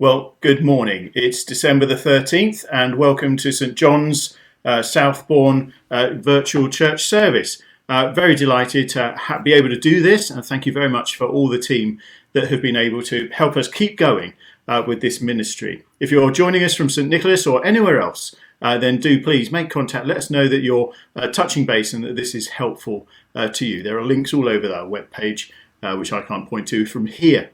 Well, 0.00 0.36
good 0.40 0.64
morning. 0.64 1.10
It's 1.14 1.44
December 1.44 1.84
the 1.84 1.94
13th, 1.94 2.64
and 2.72 2.94
welcome 2.94 3.36
to 3.36 3.52
St 3.52 3.74
John's 3.74 4.34
uh, 4.64 4.80
Southbourne 4.80 5.74
uh, 5.90 6.12
virtual 6.14 6.70
church 6.70 7.04
service. 7.04 7.60
Uh, 7.86 8.10
very 8.10 8.34
delighted 8.34 8.88
to 8.88 9.14
ha- 9.14 9.40
be 9.40 9.52
able 9.52 9.68
to 9.68 9.78
do 9.78 10.00
this, 10.00 10.30
and 10.30 10.42
thank 10.42 10.64
you 10.64 10.72
very 10.72 10.88
much 10.88 11.16
for 11.16 11.26
all 11.26 11.50
the 11.50 11.58
team 11.58 12.00
that 12.32 12.48
have 12.48 12.62
been 12.62 12.76
able 12.76 13.02
to 13.02 13.28
help 13.28 13.58
us 13.58 13.68
keep 13.68 13.98
going 13.98 14.32
uh, 14.66 14.82
with 14.86 15.02
this 15.02 15.20
ministry. 15.20 15.84
If 16.00 16.10
you're 16.10 16.30
joining 16.30 16.64
us 16.64 16.74
from 16.74 16.88
St 16.88 17.06
Nicholas 17.06 17.46
or 17.46 17.62
anywhere 17.62 18.00
else, 18.00 18.34
uh, 18.62 18.78
then 18.78 19.00
do 19.00 19.22
please 19.22 19.52
make 19.52 19.68
contact. 19.68 20.06
Let 20.06 20.16
us 20.16 20.30
know 20.30 20.48
that 20.48 20.62
you're 20.62 20.94
uh, 21.14 21.26
touching 21.26 21.66
base 21.66 21.92
and 21.92 22.02
that 22.04 22.16
this 22.16 22.34
is 22.34 22.48
helpful 22.48 23.06
to 23.52 23.66
you. 23.66 23.82
There 23.82 23.98
are 23.98 24.04
links 24.04 24.32
all 24.32 24.48
over 24.48 24.72
our 24.72 24.86
webpage, 24.86 25.50
which 25.98 26.10
I 26.10 26.22
can't 26.22 26.48
point 26.48 26.68
to 26.68 26.86
from 26.86 27.04
here. 27.04 27.50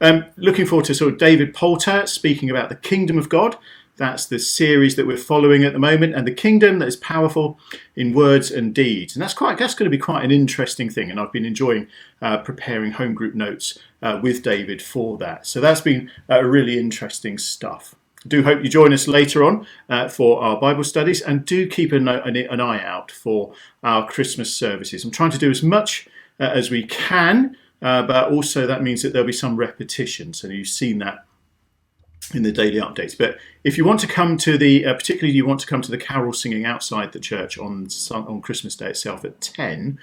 Um, 0.00 0.26
looking 0.36 0.66
forward 0.66 0.86
to 0.86 0.94
sort 0.94 1.12
of 1.12 1.18
David 1.18 1.54
Poulter 1.54 2.06
speaking 2.06 2.50
about 2.50 2.68
the 2.68 2.76
kingdom 2.76 3.18
of 3.18 3.28
God. 3.28 3.56
That's 3.96 4.24
the 4.26 4.38
series 4.38 4.96
that 4.96 5.06
we're 5.06 5.18
following 5.18 5.64
at 5.64 5.74
the 5.74 5.78
moment, 5.78 6.14
and 6.14 6.26
the 6.26 6.32
kingdom 6.32 6.78
that 6.78 6.88
is 6.88 6.96
powerful 6.96 7.58
in 7.94 8.14
words 8.14 8.50
and 8.50 8.74
deeds. 8.74 9.14
And 9.14 9.22
that's 9.22 9.34
quite 9.34 9.58
that's 9.58 9.74
going 9.74 9.90
to 9.90 9.96
be 9.96 10.00
quite 10.00 10.24
an 10.24 10.30
interesting 10.30 10.88
thing. 10.88 11.10
And 11.10 11.20
I've 11.20 11.30
been 11.30 11.44
enjoying 11.44 11.88
uh, 12.22 12.38
preparing 12.38 12.92
home 12.92 13.14
group 13.14 13.34
notes 13.34 13.78
uh, 14.02 14.18
with 14.22 14.42
David 14.42 14.80
for 14.80 15.18
that. 15.18 15.46
So 15.46 15.60
that's 15.60 15.82
been 15.82 16.10
uh, 16.30 16.42
really 16.42 16.78
interesting 16.78 17.36
stuff. 17.36 17.94
Do 18.26 18.42
hope 18.42 18.62
you 18.62 18.70
join 18.70 18.92
us 18.92 19.08
later 19.08 19.44
on 19.44 19.66
uh, 19.88 20.08
for 20.08 20.42
our 20.42 20.58
Bible 20.58 20.84
studies, 20.84 21.20
and 21.20 21.44
do 21.44 21.66
keep 21.66 21.92
an, 21.92 22.08
an, 22.08 22.36
an, 22.36 22.60
eye 22.60 22.82
out 22.82 23.10
for 23.10 23.52
our 23.82 24.08
Christmas 24.08 24.54
services. 24.54 25.04
I'm 25.04 25.10
trying 25.10 25.32
to 25.32 25.38
do 25.38 25.50
as 25.50 25.62
much 25.62 26.08
uh, 26.40 26.44
as 26.44 26.70
we 26.70 26.86
can 26.86 27.56
uh, 27.82 28.02
but 28.02 28.32
also 28.32 28.66
that 28.66 28.82
means 28.82 29.02
that 29.02 29.12
there'll 29.12 29.26
be 29.26 29.32
some 29.32 29.56
repetition. 29.56 30.32
So 30.32 30.48
you've 30.48 30.68
seen 30.68 30.98
that 30.98 31.24
in 32.32 32.42
the 32.42 32.52
daily 32.52 32.80
updates. 32.80 33.16
But 33.16 33.38
if 33.64 33.76
you 33.76 33.84
want 33.84 34.00
to 34.00 34.06
come 34.06 34.36
to 34.38 34.56
the, 34.56 34.86
uh, 34.86 34.94
particularly 34.94 35.34
you 35.34 35.44
want 35.44 35.60
to 35.60 35.66
come 35.66 35.82
to 35.82 35.90
the 35.90 35.98
carol 35.98 36.32
singing 36.32 36.64
outside 36.64 37.12
the 37.12 37.20
church 37.20 37.58
on 37.58 37.88
on 38.10 38.40
Christmas 38.40 38.76
Day 38.76 38.90
itself 38.90 39.24
at 39.24 39.40
ten, 39.40 39.98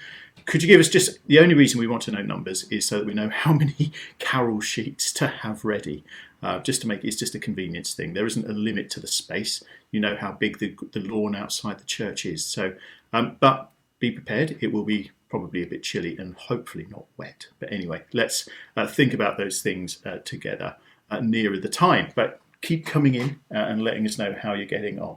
could 0.46 0.62
you 0.62 0.68
give 0.68 0.80
us 0.80 0.88
just 0.88 1.26
the 1.26 1.38
only 1.38 1.54
reason 1.54 1.80
we 1.80 1.86
want 1.86 2.02
to 2.02 2.10
know 2.10 2.22
numbers 2.22 2.64
is 2.64 2.86
so 2.86 2.98
that 2.98 3.06
we 3.06 3.14
know 3.14 3.28
how 3.32 3.52
many 3.52 3.92
carol 4.18 4.60
sheets 4.60 5.12
to 5.14 5.26
have 5.26 5.64
ready. 5.64 6.04
Uh, 6.42 6.58
just 6.58 6.80
to 6.80 6.88
make 6.88 7.04
it's 7.04 7.16
just 7.16 7.34
a 7.34 7.38
convenience 7.38 7.92
thing. 7.92 8.14
There 8.14 8.24
isn't 8.24 8.48
a 8.48 8.52
limit 8.52 8.88
to 8.90 9.00
the 9.00 9.06
space. 9.06 9.62
You 9.90 10.00
know 10.00 10.16
how 10.16 10.32
big 10.32 10.58
the, 10.58 10.74
the 10.92 11.00
lawn 11.00 11.36
outside 11.36 11.78
the 11.78 11.84
church 11.84 12.24
is. 12.24 12.46
So, 12.46 12.72
um, 13.12 13.36
but 13.40 13.70
be 13.98 14.10
prepared. 14.10 14.56
It 14.62 14.72
will 14.72 14.84
be 14.84 15.10
probably 15.30 15.62
a 15.62 15.66
bit 15.66 15.82
chilly 15.82 16.16
and 16.18 16.34
hopefully 16.34 16.86
not 16.90 17.06
wet. 17.16 17.46
But 17.58 17.72
anyway, 17.72 18.02
let's 18.12 18.48
uh, 18.76 18.86
think 18.86 19.14
about 19.14 19.38
those 19.38 19.62
things 19.62 20.04
uh, 20.04 20.18
together 20.24 20.76
uh, 21.10 21.20
nearer 21.20 21.58
the 21.58 21.68
time. 21.68 22.10
But 22.14 22.40
keep 22.60 22.84
coming 22.84 23.14
in 23.14 23.40
uh, 23.54 23.58
and 23.58 23.82
letting 23.82 24.04
us 24.04 24.18
know 24.18 24.34
how 24.38 24.52
you're 24.52 24.66
getting 24.66 25.00
on. 25.00 25.16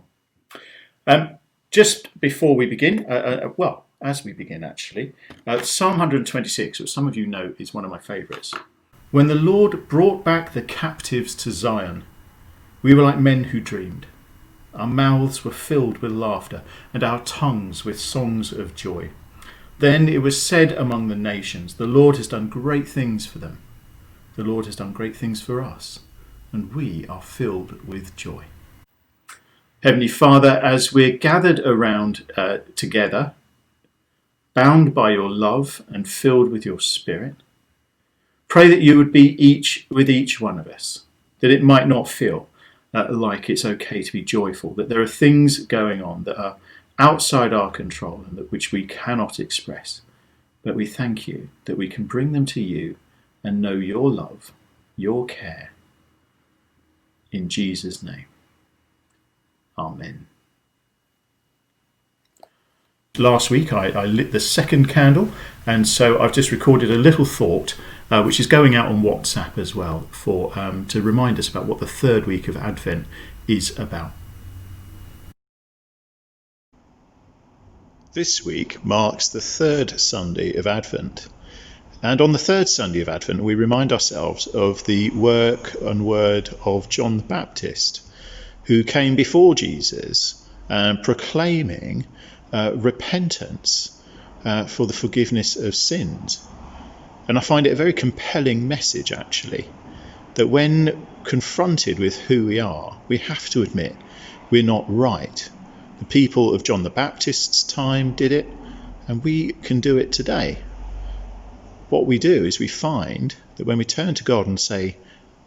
Um, 1.06 1.38
just 1.72 2.18
before 2.22 2.56
we 2.56 2.68
begin, 2.68 3.06
uh, 3.10 3.14
uh, 3.14 3.50
well, 3.58 3.86
as 4.02 4.24
we 4.24 4.32
begin 4.32 4.64
actually, 4.64 5.14
Psalm 5.64 5.92
126, 5.92 6.80
which 6.80 6.92
some 6.92 7.08
of 7.08 7.16
you 7.16 7.26
know 7.26 7.54
is 7.58 7.74
one 7.74 7.84
of 7.84 7.92
my 7.92 8.00
favourites. 8.00 8.54
When 9.12 9.28
the 9.28 9.36
Lord 9.36 9.88
brought 9.88 10.24
back 10.24 10.54
the 10.54 10.62
captives 10.62 11.36
to 11.36 11.52
Zion, 11.52 12.04
we 12.82 12.94
were 12.94 13.04
like 13.04 13.20
men 13.20 13.46
who 13.46 13.60
dreamed. 13.60 14.08
Our 14.74 14.88
mouths 14.88 15.46
were 15.46 15.52
filled 15.52 16.00
with 16.00 16.12
laughter, 16.12 16.64
and 16.94 17.04
our 17.04 17.24
tongues 17.24 17.86
with 17.86 18.00
songs 18.00 18.52
of 18.52 18.76
joy. 18.76 19.12
Then 19.80 20.08
it 20.08 20.22
was 20.22 20.42
said 20.42 20.72
among 20.72 21.08
the 21.08 21.16
nations, 21.16 21.76
The 21.76 21.88
Lord 21.88 22.18
has 22.18 22.28
done 22.28 22.48
great 22.48 22.88
things 22.88 23.26
for 23.26 23.40
them. 23.40 23.60
The 24.36 24.44
Lord 24.44 24.66
has 24.66 24.76
done 24.76 24.94
great 24.94 25.16
things 25.16 25.42
for 25.42 25.62
us, 25.62 26.00
and 26.52 26.74
we 26.74 27.06
are 27.08 27.22
filled 27.22 27.88
with 27.88 28.16
joy. 28.16 28.46
Heavenly 29.84 30.08
Father, 30.08 30.50
as 30.64 30.94
we're 30.94 31.18
gathered 31.18 31.60
around 31.60 32.32
uh, 32.38 32.60
together, 32.76 33.34
bound 34.54 34.94
by 34.94 35.12
your 35.12 35.30
love 35.30 35.84
and 35.90 36.08
filled 36.08 36.52
with 36.52 36.66
your 36.66 36.80
Spirit, 36.80 37.36
pray 38.48 38.68
that 38.68 38.82
you 38.82 38.98
would 38.98 39.12
be 39.12 39.36
each 39.44 39.86
with 39.90 40.10
each 40.10 40.40
one 40.40 40.58
of 40.58 40.68
us, 40.68 41.04
that 41.40 41.52
it 41.52 41.64
might 41.64 41.88
not 41.88 42.08
feel 42.08 42.48
uh, 42.94 43.08
like 43.10 43.50
it's 43.50 43.66
okay 43.66 44.02
to 44.02 44.12
be 44.12 44.22
joyful, 44.22 44.74
that 44.76 44.90
there 44.90 45.02
are 45.02 45.08
things 45.08 45.60
going 45.66 46.02
on 46.02 46.24
that 46.24 46.38
are 46.38 46.58
outside 47.04 47.54
our 47.54 47.70
control 47.70 48.24
and 48.30 48.38
that 48.38 48.50
which 48.50 48.72
we 48.72 48.86
cannot 48.86 49.38
express. 49.38 50.02
But 50.64 50.74
we 50.74 50.88
thank 50.88 51.28
you 51.28 51.50
that 51.66 51.78
we 51.78 51.90
can 51.90 52.06
bring 52.06 52.32
them 52.32 52.46
to 52.46 52.62
you 52.62 52.96
and 53.44 53.62
know 53.62 53.74
your 53.74 54.10
love, 54.10 54.54
your 54.96 55.26
care. 55.26 55.72
In 57.30 57.50
Jesus' 57.50 58.02
name. 58.02 58.28
Amen. 59.78 60.28
Last 63.18 63.52
week 63.52 63.74
I, 63.74 63.90
I 63.90 64.06
lit 64.06 64.32
the 64.32 64.40
second 64.40 64.88
candle, 64.88 65.30
and 65.68 65.86
so 65.86 66.22
I've 66.22 66.32
just 66.32 66.52
recorded 66.52 66.90
a 66.90 66.96
little 66.96 67.26
thought, 67.26 67.76
uh, 68.10 68.24
which 68.24 68.40
is 68.40 68.48
going 68.48 68.76
out 68.76 68.88
on 68.88 69.04
WhatsApp 69.04 69.58
as 69.58 69.76
well, 69.76 70.08
for 70.12 70.58
um, 70.58 70.86
to 70.88 71.02
remind 71.02 71.38
us 71.38 71.50
about 71.50 71.66
what 71.66 71.80
the 71.80 71.86
third 71.86 72.26
week 72.26 72.48
of 72.48 72.56
Advent 72.56 73.08
is 73.46 73.78
about. 73.78 74.14
This 78.14 78.46
week 78.46 78.86
marks 78.86 79.30
the 79.30 79.42
third 79.42 80.00
Sunday 80.00 80.54
of 80.58 80.68
Advent. 80.68 81.28
And 82.04 82.22
on 82.22 82.32
the 82.32 82.38
third 82.38 82.70
Sunday 82.70 83.02
of 83.02 83.10
Advent, 83.10 83.42
we 83.42 83.56
remind 83.56 83.92
ourselves 83.92 84.46
of 84.46 84.86
the 84.86 85.10
work 85.10 85.74
and 85.82 86.06
word 86.06 86.52
of 86.64 86.90
John 86.90 87.18
the 87.18 87.24
Baptist, 87.24 88.02
who 88.66 88.84
came 88.84 89.16
before 89.16 89.56
Jesus 89.56 90.48
uh, 90.70 90.98
proclaiming 91.02 92.06
uh, 92.52 92.74
repentance 92.76 94.00
uh, 94.46 94.66
for 94.66 94.86
the 94.86 94.94
forgiveness 94.94 95.56
of 95.56 95.74
sins. 95.74 96.46
And 97.28 97.36
I 97.36 97.42
find 97.42 97.66
it 97.66 97.74
a 97.74 97.76
very 97.76 97.94
compelling 97.94 98.68
message, 98.68 99.12
actually, 99.12 99.68
that 100.36 100.50
when 100.50 101.08
confronted 101.24 101.98
with 101.98 102.16
who 102.16 102.46
we 102.46 102.60
are, 102.60 102.96
we 103.08 103.18
have 103.18 103.50
to 103.50 103.64
admit 103.64 103.96
we're 104.52 104.62
not 104.62 104.86
right 104.88 105.50
the 106.04 106.10
people 106.10 106.54
of 106.54 106.66
John 106.66 106.84
the 106.84 106.90
Baptist's 106.90 107.64
time 107.64 108.12
did 108.12 108.34
it, 108.34 108.46
and 109.08 109.24
we 109.24 109.54
can 109.54 109.80
do 109.80 109.98
it 109.98 110.12
today. 110.12 110.58
What 111.90 112.06
we 112.06 112.20
do 112.20 112.44
is 112.44 112.60
we 112.60 112.68
find 112.68 113.34
that 113.56 113.66
when 113.66 113.78
we 113.78 113.86
turn 113.86 114.14
to 114.16 114.24
God 114.26 114.46
and 114.46 114.60
say, 114.60 114.98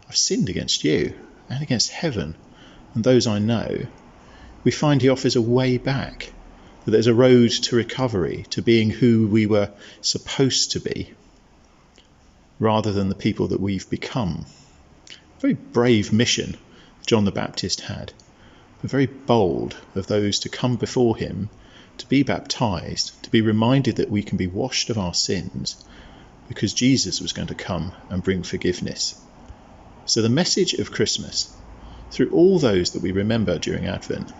I've 0.09 0.17
sinned 0.17 0.49
against 0.49 0.83
you 0.83 1.13
and 1.47 1.61
against 1.61 1.91
heaven 1.91 2.33
and 2.95 3.03
those 3.03 3.27
I 3.27 3.37
know, 3.37 3.85
we 4.63 4.71
find 4.71 4.99
He 4.99 5.09
offers 5.09 5.35
a 5.35 5.41
way 5.41 5.77
back, 5.77 6.33
that 6.85 6.91
there's 6.91 7.05
a 7.05 7.13
road 7.13 7.51
to 7.51 7.75
recovery, 7.75 8.43
to 8.49 8.63
being 8.63 8.89
who 8.89 9.27
we 9.27 9.45
were 9.45 9.69
supposed 10.01 10.71
to 10.71 10.79
be, 10.79 11.13
rather 12.59 12.91
than 12.91 13.09
the 13.09 13.15
people 13.15 13.49
that 13.49 13.61
we've 13.61 13.87
become. 13.91 14.47
Very 15.39 15.53
brave 15.53 16.11
mission 16.11 16.57
John 17.05 17.25
the 17.25 17.31
Baptist 17.31 17.81
had 17.81 18.11
very 18.83 19.07
bold 19.07 19.75
of 19.95 20.07
those 20.07 20.39
to 20.39 20.49
come 20.49 20.75
before 20.75 21.17
him, 21.17 21.49
to 21.97 22.07
be 22.07 22.23
baptized, 22.23 23.23
to 23.23 23.31
be 23.31 23.41
reminded 23.41 23.95
that 23.95 24.11
we 24.11 24.21
can 24.21 24.37
be 24.37 24.47
washed 24.47 24.89
of 24.89 24.97
our 24.97 25.13
sins, 25.13 25.83
because 26.47 26.73
Jesus 26.73 27.19
was 27.19 27.33
going 27.33 27.47
to 27.47 27.55
come 27.55 27.91
and 28.09 28.23
bring 28.23 28.43
forgiveness. 28.43 29.15
So, 30.05 30.21
the 30.21 30.29
message 30.29 30.73
of 30.75 30.91
Christmas, 30.91 31.53
through 32.11 32.29
all 32.29 32.59
those 32.59 32.91
that 32.91 33.01
we 33.01 33.11
remember 33.11 33.57
during 33.59 33.85
Advent, 33.85 34.31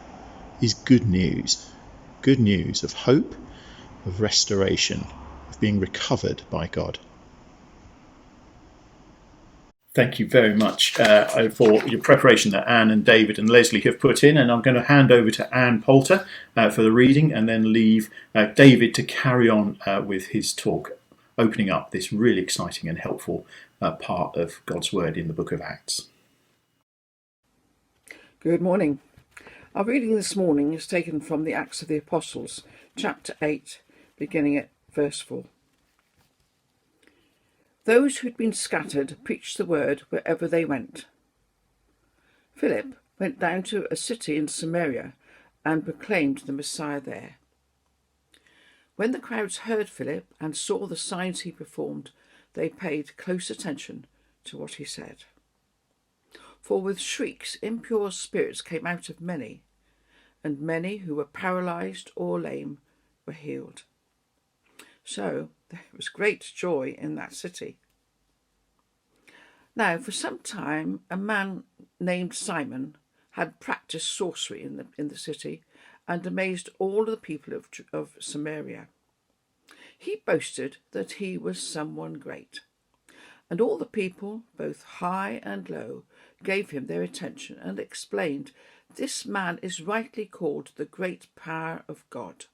is 0.62 0.74
good 0.74 1.08
news. 1.08 1.70
Good 2.22 2.40
news 2.40 2.84
of 2.84 2.94
hope, 2.94 3.36
of 4.06 4.22
restoration, 4.22 5.06
of 5.50 5.60
being 5.60 5.80
recovered 5.80 6.42
by 6.50 6.68
God. 6.68 7.00
Thank 9.98 10.20
you 10.20 10.28
very 10.28 10.54
much 10.54 11.00
uh, 11.00 11.50
for 11.50 11.84
your 11.88 12.00
preparation 12.00 12.52
that 12.52 12.70
Anne 12.70 12.92
and 12.92 13.04
David 13.04 13.40
and 13.40 13.50
Leslie 13.50 13.82
have 13.82 14.00
put 14.00 14.24
in. 14.24 14.38
And 14.38 14.52
I'm 14.52 14.62
going 14.62 14.76
to 14.76 14.84
hand 14.84 15.12
over 15.12 15.32
to 15.32 15.52
Anne 15.52 15.82
Poulter 15.82 16.24
uh, 16.56 16.70
for 16.70 16.84
the 16.84 16.92
reading 16.92 17.34
and 17.34 17.50
then 17.50 17.74
leave 17.74 18.12
uh, 18.36 18.46
David 18.46 18.94
to 18.94 19.02
carry 19.02 19.50
on 19.50 19.80
uh, 19.88 20.04
with 20.06 20.28
his 20.28 20.54
talk, 20.54 20.92
opening 21.36 21.72
up 21.72 21.90
this 21.90 22.14
really 22.14 22.44
exciting 22.44 22.88
and 22.88 23.00
helpful 23.00 23.48
uh, 23.82 23.94
part 23.94 24.38
of 24.38 24.64
God's 24.68 24.94
Word 24.94 25.18
in 25.18 25.28
the 25.28 25.34
book 25.34 25.52
of 25.52 25.62
Acts. 25.62 26.10
Good 28.40 28.62
morning. 28.62 29.00
Our 29.74 29.86
reading 29.86 30.16
this 30.16 30.36
morning 30.36 30.74
is 30.74 30.86
taken 30.86 31.20
from 31.20 31.44
the 31.44 31.56
Acts 31.56 31.82
of 31.82 31.88
the 31.88 31.98
Apostles, 31.98 32.62
chapter 32.96 33.34
8, 33.42 33.82
beginning 34.16 34.58
at 34.58 34.70
verse 34.94 35.22
4. 35.22 35.46
Those 37.88 38.18
who 38.18 38.28
had 38.28 38.36
been 38.36 38.52
scattered 38.52 39.16
preached 39.24 39.58
the 39.58 39.64
word 39.64 40.02
wherever 40.10 40.46
they 40.46 40.66
went. 40.66 41.06
Philip 42.54 42.98
went 43.18 43.40
down 43.40 43.64
to 43.64 43.88
a 43.90 43.96
city 43.96 44.36
in 44.36 44.50
Samaria 44.50 45.14
and 45.64 45.86
proclaimed 45.86 46.40
the 46.40 46.52
Messiah 46.52 47.00
there. 47.00 47.38
When 48.98 49.14
the 49.14 49.22
crowds 49.22 49.60
heard 49.60 49.88
Philip 49.88 50.26
and 50.38 50.58
saw 50.58 50.86
the 50.86 50.98
signs 50.98 51.42
he 51.42 51.52
performed, 51.54 52.12
they 52.56 52.68
paid 52.68 53.16
close 53.16 53.50
attention 53.50 54.06
to 54.44 54.58
what 54.58 54.74
he 54.74 54.84
said. 54.84 55.24
For 56.62 56.82
with 56.82 57.00
shrieks 57.00 57.56
impure 57.62 58.12
spirits 58.12 58.62
came 58.62 58.86
out 58.86 59.08
of 59.08 59.22
many, 59.22 59.62
and 60.44 60.60
many 60.60 60.98
who 60.98 61.16
were 61.16 61.24
paralyzed 61.24 62.12
or 62.18 62.38
lame 62.38 62.80
were 63.26 63.32
healed. 63.32 63.84
So 65.06 65.48
there 65.70 65.82
was 65.96 66.10
great 66.10 66.52
joy 66.56 66.96
in 66.98 67.16
that 67.16 67.34
city. 67.34 67.78
Now, 69.76 69.98
for 69.98 70.12
some 70.12 70.40
time, 70.40 71.02
a 71.10 71.18
man 71.18 71.64
named 72.00 72.34
Simon 72.34 72.96
had 73.32 73.60
practiced 73.60 74.16
sorcery 74.16 74.64
in 74.64 74.78
the, 74.78 74.88
in 74.98 75.10
the 75.10 75.18
city 75.18 75.62
and 76.08 76.26
amazed 76.26 76.70
all 76.80 77.06
the 77.06 77.18
people 77.18 77.54
of, 77.54 77.70
of 77.94 78.16
Samaria. 78.20 78.88
He 79.98 80.22
boasted 80.26 80.78
that 80.92 81.14
he 81.14 81.38
was 81.38 81.62
someone 81.62 82.14
great, 82.14 82.62
and 83.50 83.62
all 83.62 83.78
the 83.78 83.86
people, 83.86 84.44
both 84.58 84.84
high 84.84 85.42
and 85.44 85.70
low, 85.70 86.04
gave 86.44 86.72
him 86.72 86.88
their 86.88 87.04
attention 87.04 87.60
and 87.60 87.80
explained, 87.80 88.52
This 88.96 89.26
man 89.26 89.60
is 89.62 89.82
rightly 89.82 90.26
called 90.26 90.72
the 90.76 90.86
great 90.86 91.28
power 91.36 91.84
of 91.88 92.10
God. 92.10 92.46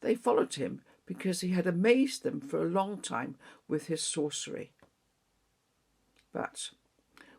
They 0.00 0.14
followed 0.14 0.54
him 0.54 0.82
because 1.06 1.40
he 1.40 1.50
had 1.50 1.66
amazed 1.66 2.22
them 2.22 2.40
for 2.40 2.62
a 2.62 2.70
long 2.70 2.98
time 2.98 3.36
with 3.68 3.86
his 3.86 4.02
sorcery. 4.02 4.72
But 6.32 6.70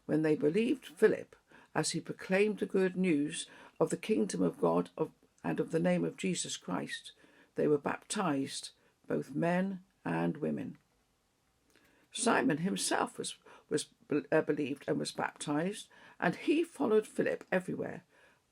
when 0.05 0.21
they 0.21 0.35
believed 0.35 0.87
Philip 0.97 1.35
as 1.75 1.91
he 1.91 1.99
proclaimed 1.99 2.59
the 2.59 2.65
good 2.65 2.95
news 2.95 3.47
of 3.79 3.89
the 3.89 3.97
kingdom 3.97 4.41
of 4.41 4.59
God 4.59 4.89
of, 4.97 5.11
and 5.43 5.59
of 5.59 5.71
the 5.71 5.79
name 5.79 6.03
of 6.03 6.17
Jesus 6.17 6.57
Christ, 6.57 7.13
they 7.55 7.67
were 7.67 7.77
baptized, 7.77 8.69
both 9.07 9.35
men 9.35 9.79
and 10.05 10.37
women. 10.37 10.77
Simon 12.11 12.59
himself 12.59 13.17
was, 13.17 13.35
was 13.69 13.87
uh, 14.31 14.41
believed 14.41 14.85
and 14.87 14.99
was 14.99 15.11
baptized, 15.11 15.87
and 16.19 16.35
he 16.35 16.63
followed 16.63 17.07
Philip 17.07 17.43
everywhere, 17.51 18.03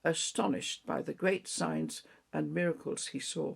astonished 0.04 0.86
by 0.86 1.02
the 1.02 1.14
great 1.14 1.48
signs 1.48 2.04
and 2.34 2.54
miracles 2.54 3.08
he 3.08 3.20
saw. 3.20 3.56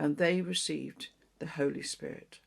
and 0.00 0.16
they 0.16 0.40
received 0.40 1.08
the 1.40 1.46
Holy 1.46 1.82
Spirit. 1.82 2.38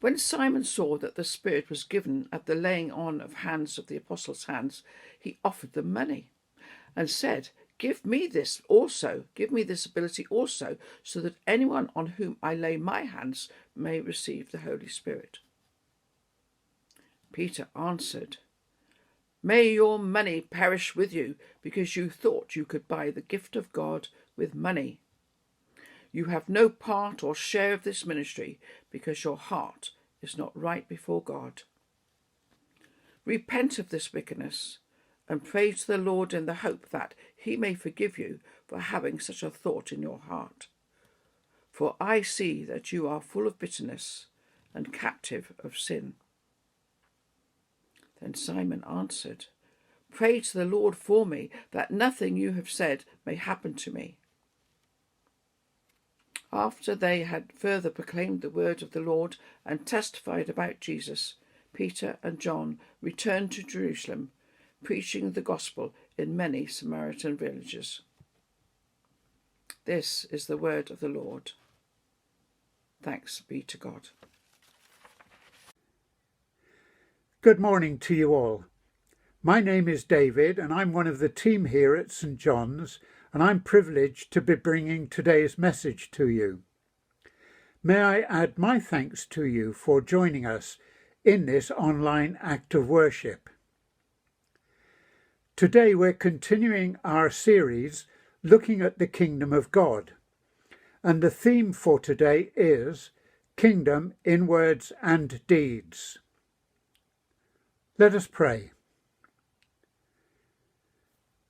When 0.00 0.18
Simon 0.18 0.64
saw 0.64 0.98
that 0.98 1.14
the 1.14 1.24
Spirit 1.24 1.70
was 1.70 1.82
given 1.82 2.28
at 2.30 2.44
the 2.44 2.54
laying 2.54 2.92
on 2.92 3.22
of 3.22 3.32
hands 3.32 3.78
of 3.78 3.86
the 3.86 3.96
apostles' 3.96 4.44
hands, 4.44 4.82
he 5.18 5.38
offered 5.42 5.72
them 5.72 5.94
money 5.94 6.28
and 6.94 7.08
said, 7.08 7.48
Give 7.78 8.04
me 8.04 8.26
this 8.26 8.60
also, 8.68 9.24
give 9.34 9.50
me 9.50 9.62
this 9.62 9.86
ability 9.86 10.26
also, 10.28 10.76
so 11.02 11.20
that 11.22 11.36
anyone 11.46 11.88
on 11.96 12.06
whom 12.06 12.36
I 12.42 12.54
lay 12.54 12.76
my 12.76 13.02
hands 13.02 13.48
may 13.74 14.00
receive 14.00 14.50
the 14.50 14.58
Holy 14.58 14.88
Spirit. 14.88 15.38
Peter 17.32 17.68
answered, 17.74 18.36
May 19.42 19.72
your 19.72 19.98
money 19.98 20.42
perish 20.42 20.94
with 20.94 21.14
you, 21.14 21.36
because 21.62 21.96
you 21.96 22.10
thought 22.10 22.56
you 22.56 22.66
could 22.66 22.86
buy 22.86 23.10
the 23.10 23.22
gift 23.22 23.56
of 23.56 23.72
God 23.72 24.08
with 24.38 24.54
money. 24.54 24.98
You 26.12 26.26
have 26.26 26.48
no 26.48 26.70
part 26.70 27.22
or 27.22 27.34
share 27.34 27.74
of 27.74 27.82
this 27.82 28.06
ministry 28.06 28.58
because 28.90 29.24
your 29.24 29.36
heart 29.36 29.90
is 30.22 30.38
not 30.38 30.52
right 30.54 30.88
before 30.88 31.22
God. 31.22 31.62
Repent 33.26 33.78
of 33.78 33.90
this 33.90 34.12
wickedness 34.12 34.78
and 35.28 35.44
pray 35.44 35.72
to 35.72 35.86
the 35.86 35.98
Lord 35.98 36.32
in 36.32 36.46
the 36.46 36.54
hope 36.54 36.88
that 36.90 37.12
he 37.36 37.56
may 37.56 37.74
forgive 37.74 38.16
you 38.16 38.40
for 38.66 38.80
having 38.80 39.20
such 39.20 39.42
a 39.42 39.50
thought 39.50 39.92
in 39.92 40.00
your 40.00 40.20
heart. 40.20 40.68
For 41.70 41.94
I 42.00 42.22
see 42.22 42.64
that 42.64 42.92
you 42.92 43.06
are 43.06 43.20
full 43.20 43.46
of 43.46 43.58
bitterness 43.58 44.26
and 44.74 44.92
captive 44.92 45.52
of 45.62 45.78
sin. 45.78 46.14
Then 48.20 48.34
Simon 48.34 48.82
answered, 48.88 49.46
Pray 50.10 50.40
to 50.40 50.58
the 50.58 50.64
Lord 50.64 50.96
for 50.96 51.26
me, 51.26 51.50
that 51.70 51.90
nothing 51.90 52.36
you 52.36 52.52
have 52.52 52.70
said 52.70 53.04
may 53.24 53.34
happen 53.34 53.74
to 53.74 53.92
me. 53.92 54.16
After 56.52 56.94
they 56.94 57.24
had 57.24 57.52
further 57.54 57.90
proclaimed 57.90 58.40
the 58.40 58.50
word 58.50 58.82
of 58.82 58.92
the 58.92 59.00
Lord 59.00 59.36
and 59.66 59.84
testified 59.84 60.48
about 60.48 60.80
Jesus, 60.80 61.34
Peter 61.74 62.18
and 62.22 62.40
John 62.40 62.78
returned 63.02 63.52
to 63.52 63.62
Jerusalem, 63.62 64.30
preaching 64.82 65.32
the 65.32 65.42
gospel 65.42 65.92
in 66.16 66.36
many 66.36 66.66
Samaritan 66.66 67.36
villages. 67.36 68.00
This 69.84 70.24
is 70.30 70.46
the 70.46 70.56
word 70.56 70.90
of 70.90 71.00
the 71.00 71.08
Lord. 71.08 71.52
Thanks 73.02 73.40
be 73.40 73.62
to 73.62 73.76
God. 73.76 74.08
Good 77.42 77.60
morning 77.60 77.98
to 78.00 78.14
you 78.14 78.34
all. 78.34 78.64
My 79.42 79.60
name 79.60 79.88
is 79.88 80.02
David, 80.02 80.58
and 80.58 80.72
I'm 80.72 80.92
one 80.92 81.06
of 81.06 81.20
the 81.20 81.28
team 81.28 81.66
here 81.66 81.94
at 81.94 82.10
St 82.10 82.36
John's 82.36 82.98
and 83.32 83.42
I'm 83.42 83.60
privileged 83.60 84.32
to 84.32 84.40
be 84.40 84.54
bringing 84.54 85.08
today's 85.08 85.58
message 85.58 86.10
to 86.12 86.28
you. 86.28 86.62
May 87.82 88.00
I 88.00 88.20
add 88.20 88.58
my 88.58 88.80
thanks 88.80 89.26
to 89.26 89.44
you 89.44 89.72
for 89.72 90.00
joining 90.00 90.44
us 90.46 90.78
in 91.24 91.46
this 91.46 91.70
online 91.70 92.38
act 92.40 92.74
of 92.74 92.88
worship. 92.88 93.50
Today 95.56 95.94
we're 95.94 96.12
continuing 96.12 96.96
our 97.04 97.30
series 97.30 98.06
looking 98.42 98.80
at 98.80 98.98
the 98.98 99.06
Kingdom 99.06 99.52
of 99.52 99.70
God, 99.70 100.12
and 101.02 101.22
the 101.22 101.30
theme 101.30 101.72
for 101.72 101.98
today 101.98 102.50
is 102.56 103.10
Kingdom 103.56 104.14
in 104.24 104.46
Words 104.46 104.92
and 105.02 105.40
Deeds. 105.46 106.18
Let 107.98 108.14
us 108.14 108.28
pray. 108.28 108.70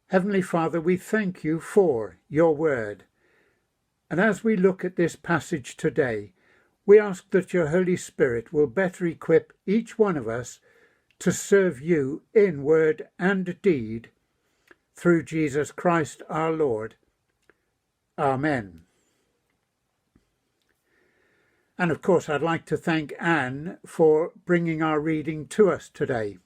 Heavenly 0.09 0.41
Father, 0.41 0.81
we 0.81 0.97
thank 0.97 1.45
you 1.45 1.61
for 1.61 2.17
your 2.31 2.57
word. 2.57 3.05
And 4.11 4.19
as 4.19 4.43
we 4.43 4.57
look 4.57 4.83
at 4.83 4.97
this 4.97 5.17
passage 5.17 5.77
today, 5.77 6.33
we 6.87 6.99
ask 6.99 7.31
that 7.31 7.53
your 7.53 7.69
Holy 7.69 7.97
Spirit 7.97 8.51
will 8.51 8.67
better 8.67 9.05
equip 9.05 9.53
each 9.67 9.99
one 9.99 10.17
of 10.17 10.27
us 10.27 10.61
to 11.19 11.31
serve 11.31 11.83
you 11.83 12.23
in 12.33 12.63
word 12.63 13.09
and 13.19 13.61
deed 13.61 14.09
through 14.97 15.25
Jesus 15.25 15.73
Christ 15.73 16.23
our 16.31 16.53
Lord. 16.53 16.95
Amen. 18.17 18.85
And 21.77 21.91
of 21.91 22.01
course, 22.01 22.31
I'd 22.31 22.41
like 22.41 22.65
to 22.67 22.79
thank 22.79 23.13
Anne 23.21 23.77
for 23.85 24.33
bringing 24.47 24.83
our 24.83 25.01
reading 25.01 25.47
to 25.49 25.71
us 25.71 25.91
today. 25.93 26.39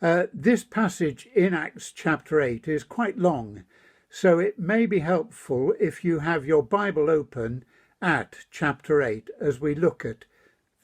Uh, 0.00 0.26
this 0.32 0.62
passage 0.62 1.26
in 1.34 1.52
Acts 1.52 1.90
chapter 1.90 2.40
8 2.40 2.68
is 2.68 2.84
quite 2.84 3.18
long, 3.18 3.64
so 4.08 4.38
it 4.38 4.56
may 4.56 4.86
be 4.86 5.00
helpful 5.00 5.74
if 5.80 6.04
you 6.04 6.20
have 6.20 6.46
your 6.46 6.62
Bible 6.62 7.10
open 7.10 7.64
at 8.00 8.36
chapter 8.48 9.02
8 9.02 9.28
as 9.40 9.60
we 9.60 9.74
look 9.74 10.04
at 10.04 10.24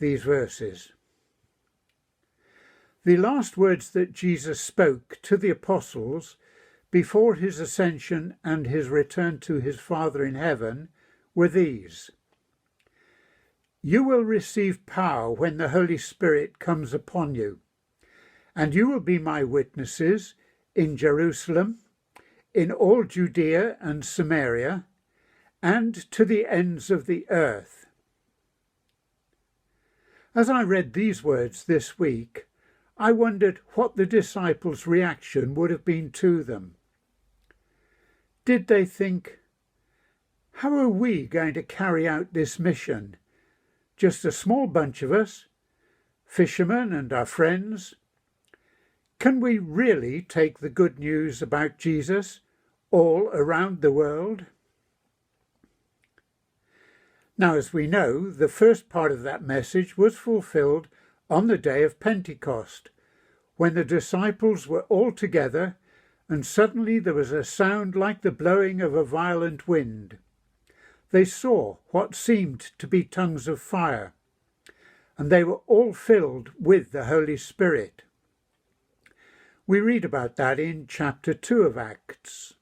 these 0.00 0.24
verses. 0.24 0.92
The 3.04 3.16
last 3.16 3.56
words 3.56 3.90
that 3.90 4.12
Jesus 4.12 4.60
spoke 4.60 5.18
to 5.22 5.36
the 5.36 5.50
apostles 5.50 6.36
before 6.90 7.36
his 7.36 7.60
ascension 7.60 8.34
and 8.42 8.66
his 8.66 8.88
return 8.88 9.38
to 9.40 9.60
his 9.60 9.78
Father 9.78 10.24
in 10.24 10.34
heaven 10.34 10.88
were 11.36 11.48
these 11.48 12.10
You 13.80 14.02
will 14.02 14.24
receive 14.24 14.86
power 14.86 15.30
when 15.30 15.58
the 15.58 15.68
Holy 15.68 15.98
Spirit 15.98 16.58
comes 16.58 16.92
upon 16.92 17.36
you 17.36 17.60
and 18.56 18.74
you 18.74 18.88
will 18.88 19.00
be 19.00 19.18
my 19.18 19.42
witnesses 19.42 20.34
in 20.74 20.96
Jerusalem, 20.96 21.78
in 22.52 22.70
all 22.70 23.04
Judea 23.04 23.76
and 23.80 24.04
Samaria, 24.04 24.84
and 25.62 26.10
to 26.12 26.24
the 26.24 26.46
ends 26.46 26.90
of 26.90 27.06
the 27.06 27.26
earth. 27.30 27.86
As 30.34 30.50
I 30.50 30.62
read 30.62 30.92
these 30.92 31.22
words 31.22 31.64
this 31.64 31.98
week, 31.98 32.46
I 32.96 33.12
wondered 33.12 33.60
what 33.74 33.96
the 33.96 34.06
disciples' 34.06 34.86
reaction 34.86 35.54
would 35.54 35.70
have 35.70 35.84
been 35.84 36.10
to 36.12 36.44
them. 36.44 36.76
Did 38.44 38.66
they 38.66 38.84
think, 38.84 39.38
How 40.52 40.72
are 40.74 40.88
we 40.88 41.26
going 41.26 41.54
to 41.54 41.62
carry 41.62 42.06
out 42.06 42.32
this 42.32 42.58
mission? 42.58 43.16
Just 43.96 44.24
a 44.24 44.32
small 44.32 44.66
bunch 44.66 45.02
of 45.02 45.12
us, 45.12 45.46
fishermen 46.26 46.92
and 46.92 47.12
our 47.12 47.26
friends, 47.26 47.94
can 49.18 49.40
we 49.40 49.58
really 49.58 50.22
take 50.22 50.58
the 50.58 50.68
good 50.68 50.98
news 50.98 51.40
about 51.40 51.78
Jesus 51.78 52.40
all 52.90 53.28
around 53.32 53.80
the 53.80 53.92
world? 53.92 54.46
Now, 57.36 57.54
as 57.54 57.72
we 57.72 57.86
know, 57.86 58.30
the 58.30 58.48
first 58.48 58.88
part 58.88 59.10
of 59.10 59.22
that 59.22 59.42
message 59.42 59.98
was 59.98 60.16
fulfilled 60.16 60.88
on 61.28 61.48
the 61.48 61.58
day 61.58 61.82
of 61.82 61.98
Pentecost, 61.98 62.90
when 63.56 63.74
the 63.74 63.84
disciples 63.84 64.68
were 64.68 64.82
all 64.82 65.10
together, 65.10 65.76
and 66.28 66.46
suddenly 66.46 66.98
there 66.98 67.14
was 67.14 67.32
a 67.32 67.42
sound 67.42 67.96
like 67.96 68.22
the 68.22 68.30
blowing 68.30 68.80
of 68.80 68.94
a 68.94 69.04
violent 69.04 69.66
wind. 69.66 70.18
They 71.10 71.24
saw 71.24 71.78
what 71.88 72.14
seemed 72.14 72.72
to 72.78 72.86
be 72.86 73.04
tongues 73.04 73.48
of 73.48 73.60
fire, 73.60 74.12
and 75.18 75.30
they 75.30 75.44
were 75.44 75.60
all 75.66 75.92
filled 75.92 76.50
with 76.60 76.92
the 76.92 77.06
Holy 77.06 77.36
Spirit. 77.36 78.02
We 79.66 79.80
read 79.80 80.04
about 80.04 80.36
that 80.36 80.60
in 80.60 80.86
chapter 80.86 81.32
2 81.32 81.62
of 81.62 81.78
Acts. 81.78 82.54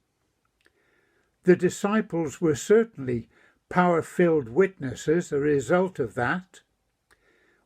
The 1.42 1.56
disciples 1.56 2.40
were 2.40 2.54
certainly 2.54 3.28
power 3.68 4.02
filled 4.02 4.49
witnesses 4.49 5.32
a 5.32 5.40
result 5.40 5.99
of 5.99 6.14
that. 6.14 6.61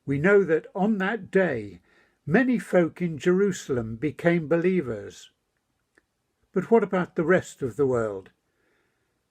We 0.06 0.18
know 0.18 0.42
that 0.44 0.66
on 0.74 0.96
that 0.98 1.30
day, 1.30 1.80
many 2.24 2.58
folk 2.58 3.02
in 3.02 3.18
Jerusalem 3.18 3.96
became 3.96 4.48
believers. 4.48 5.30
But 6.52 6.70
what 6.70 6.82
about 6.82 7.16
the 7.16 7.24
rest 7.24 7.60
of 7.60 7.76
the 7.76 7.86
world? 7.86 8.30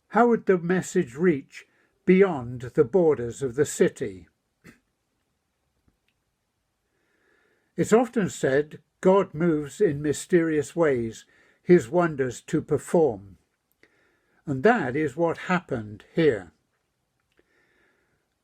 How 0.09 0.27
would 0.27 0.45
the 0.45 0.59
message 0.59 1.15
reach 1.15 1.65
beyond 2.05 2.61
the 2.61 2.83
borders 2.83 3.41
of 3.41 3.55
the 3.55 3.65
city? 3.65 4.27
It's 7.75 7.91
often 7.91 8.29
said 8.29 8.79
God 9.05 9.35
moves 9.35 9.81
in 9.81 10.01
mysterious 10.01 10.75
ways, 10.75 11.25
his 11.61 11.87
wonders 11.87 12.41
to 12.41 12.59
perform. 12.59 13.37
And 14.47 14.63
that 14.63 14.95
is 14.95 15.15
what 15.15 15.37
happened 15.45 16.05
here. 16.15 16.53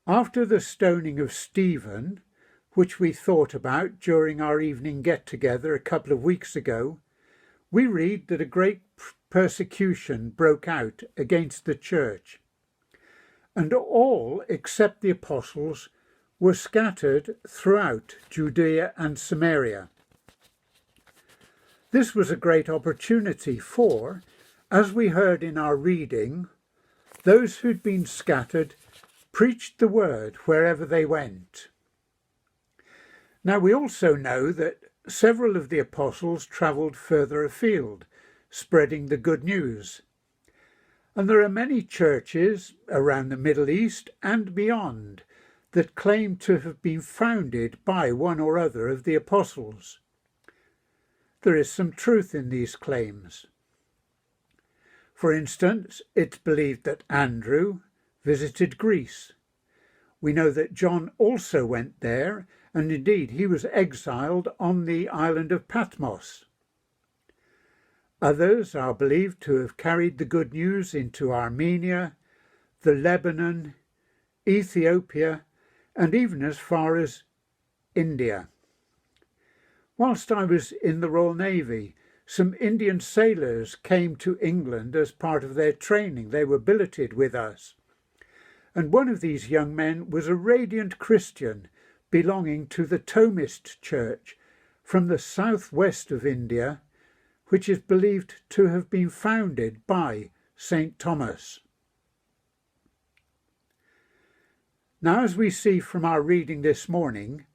After 0.06 0.46
the 0.46 0.62
stoning 0.62 1.20
of 1.20 1.34
Stephen, 1.34 2.22
which 2.74 3.00
we 3.00 3.12
thought 3.12 3.56
about 3.56 4.00
during 4.00 4.40
our 4.40 4.62
evening 4.62 5.02
get 5.02 5.26
together 5.26 5.74
a 5.74 5.80
couple 5.80 6.14
of 6.14 6.24
weeks 6.24 6.56
ago, 6.56 7.00
we 7.72 7.88
read 7.88 8.28
that 8.28 8.40
a 8.40 8.46
great 8.46 8.82
persecution 9.32 10.30
broke 10.30 10.68
out 10.68 11.02
against 11.18 11.66
the 11.66 11.74
church, 11.74 12.40
and 13.56 13.74
all 13.74 14.44
except 14.48 15.02
the 15.02 15.10
apostles 15.10 15.90
were 16.40 16.54
scattered 16.54 17.38
throughout 17.48 18.18
Judea 18.30 18.94
and 18.96 19.18
Samaria. 19.18 19.90
This 21.92 22.16
was 22.16 22.32
a 22.32 22.38
great 22.38 22.70
opportunity 22.70 23.60
for, 23.60 24.22
as 24.72 24.94
we 24.94 25.10
heard 25.10 25.44
in 25.44 25.58
our 25.58 25.76
reading, 25.76 26.48
those 27.24 27.58
who'd 27.58 27.84
been 27.84 28.06
scattered 28.06 28.76
preached 29.34 29.78
the 29.78 29.90
word 29.90 30.38
wherever 30.46 30.86
they 30.86 31.06
went. 31.06 31.68
Now 33.44 33.60
we 33.60 33.74
also 33.74 34.16
know 34.16 34.54
that 34.54 34.78
several 35.06 35.58
of 35.58 35.68
the 35.68 35.80
apostles 35.80 36.46
travelled 36.46 36.96
further 36.96 37.44
afield, 37.44 38.06
spreading 38.50 39.08
the 39.08 39.18
good 39.18 39.44
news. 39.44 40.02
And 41.14 41.30
there 41.30 41.42
are 41.42 41.50
many 41.50 41.82
churches 41.82 42.74
around 42.88 43.30
the 43.30 43.38
Middle 43.38 43.70
East 43.70 44.10
and 44.24 44.56
beyond 44.56 45.24
that 45.74 45.96
claim 45.96 46.38
to 46.38 46.60
have 46.60 46.82
been 46.82 47.02
founded 47.02 47.78
by 47.84 48.14
one 48.14 48.40
or 48.40 48.58
other 48.58 48.88
of 48.88 49.04
the 49.04 49.16
apostles. 49.16 50.00
There 51.44 51.56
is 51.56 51.72
some 51.72 51.92
truth 51.92 52.36
in 52.36 52.50
these 52.50 52.76
claims. 52.76 53.48
For 55.14 55.34
instance, 55.34 56.02
it's 56.16 56.38
believed 56.38 56.84
that 56.84 57.04
Andrew, 57.10 57.82
visited 58.24 58.78
Greece. 58.78 59.34
We 60.20 60.34
know 60.34 60.52
that 60.52 60.74
John 60.74 61.12
also 61.18 61.66
went 61.66 62.00
there, 62.02 62.48
and 62.74 62.92
indeed 62.92 63.32
he 63.32 63.48
was 63.48 63.66
exiled 63.66 64.50
on 64.60 64.86
the 64.86 65.10
island 65.10 65.52
of 65.52 65.68
Patmos. 65.68 66.46
Others 68.22 68.76
are 68.76 68.94
believed 68.94 69.42
to 69.42 69.56
have 69.56 69.78
carried 69.78 70.20
the 70.20 70.26
good 70.26 70.54
news 70.54 70.94
into 70.94 71.34
Armenia, 71.34 72.16
the 72.82 72.94
Lebanon, 72.94 73.74
Ethiopia, 74.48 75.44
and 75.96 76.14
even 76.14 76.44
as 76.44 76.60
far 76.60 76.98
as 76.98 77.24
India. 77.96 78.48
Whilst 80.02 80.32
I 80.32 80.46
was 80.46 80.72
in 80.72 81.00
the 81.00 81.10
Royal 81.10 81.36
Navy, 81.36 81.96
some 82.26 82.56
Indian 82.60 83.00
sailors 83.00 83.76
came 83.76 84.16
to 84.18 84.38
England 84.42 84.96
as 84.96 85.12
part 85.12 85.44
of 85.44 85.54
their 85.54 85.74
training. 85.74 86.32
They 86.32 86.44
were 86.44 86.60
billeted 86.60 87.14
with 87.14 87.36
us 87.36 87.76
and 88.74 88.92
one 88.92 89.10
of 89.10 89.22
these 89.22 89.50
young 89.50 89.76
men 89.76 90.10
was 90.10 90.28
a 90.28 90.36
radiant 90.36 90.98
Christian 90.98 91.68
belonging 92.10 92.68
to 92.68 92.86
the 92.86 93.00
Thomist 93.00 93.82
Church 93.82 94.38
from 94.84 95.08
the 95.08 95.18
southwest 95.18 96.12
of 96.12 96.26
India, 96.26 96.82
which 97.48 97.68
is 97.68 97.80
believed 97.80 98.42
to 98.50 98.68
have 98.68 98.90
been 98.90 99.10
founded 99.10 99.86
by 99.88 100.30
St. 100.56 100.98
Thomas. 100.98 101.60
Now, 105.02 105.24
as 105.24 105.36
we 105.36 105.50
see 105.50 105.80
from 105.80 106.06
our 106.06 106.22
reading 106.22 106.62
this 106.62 106.88
morning, 106.88 107.46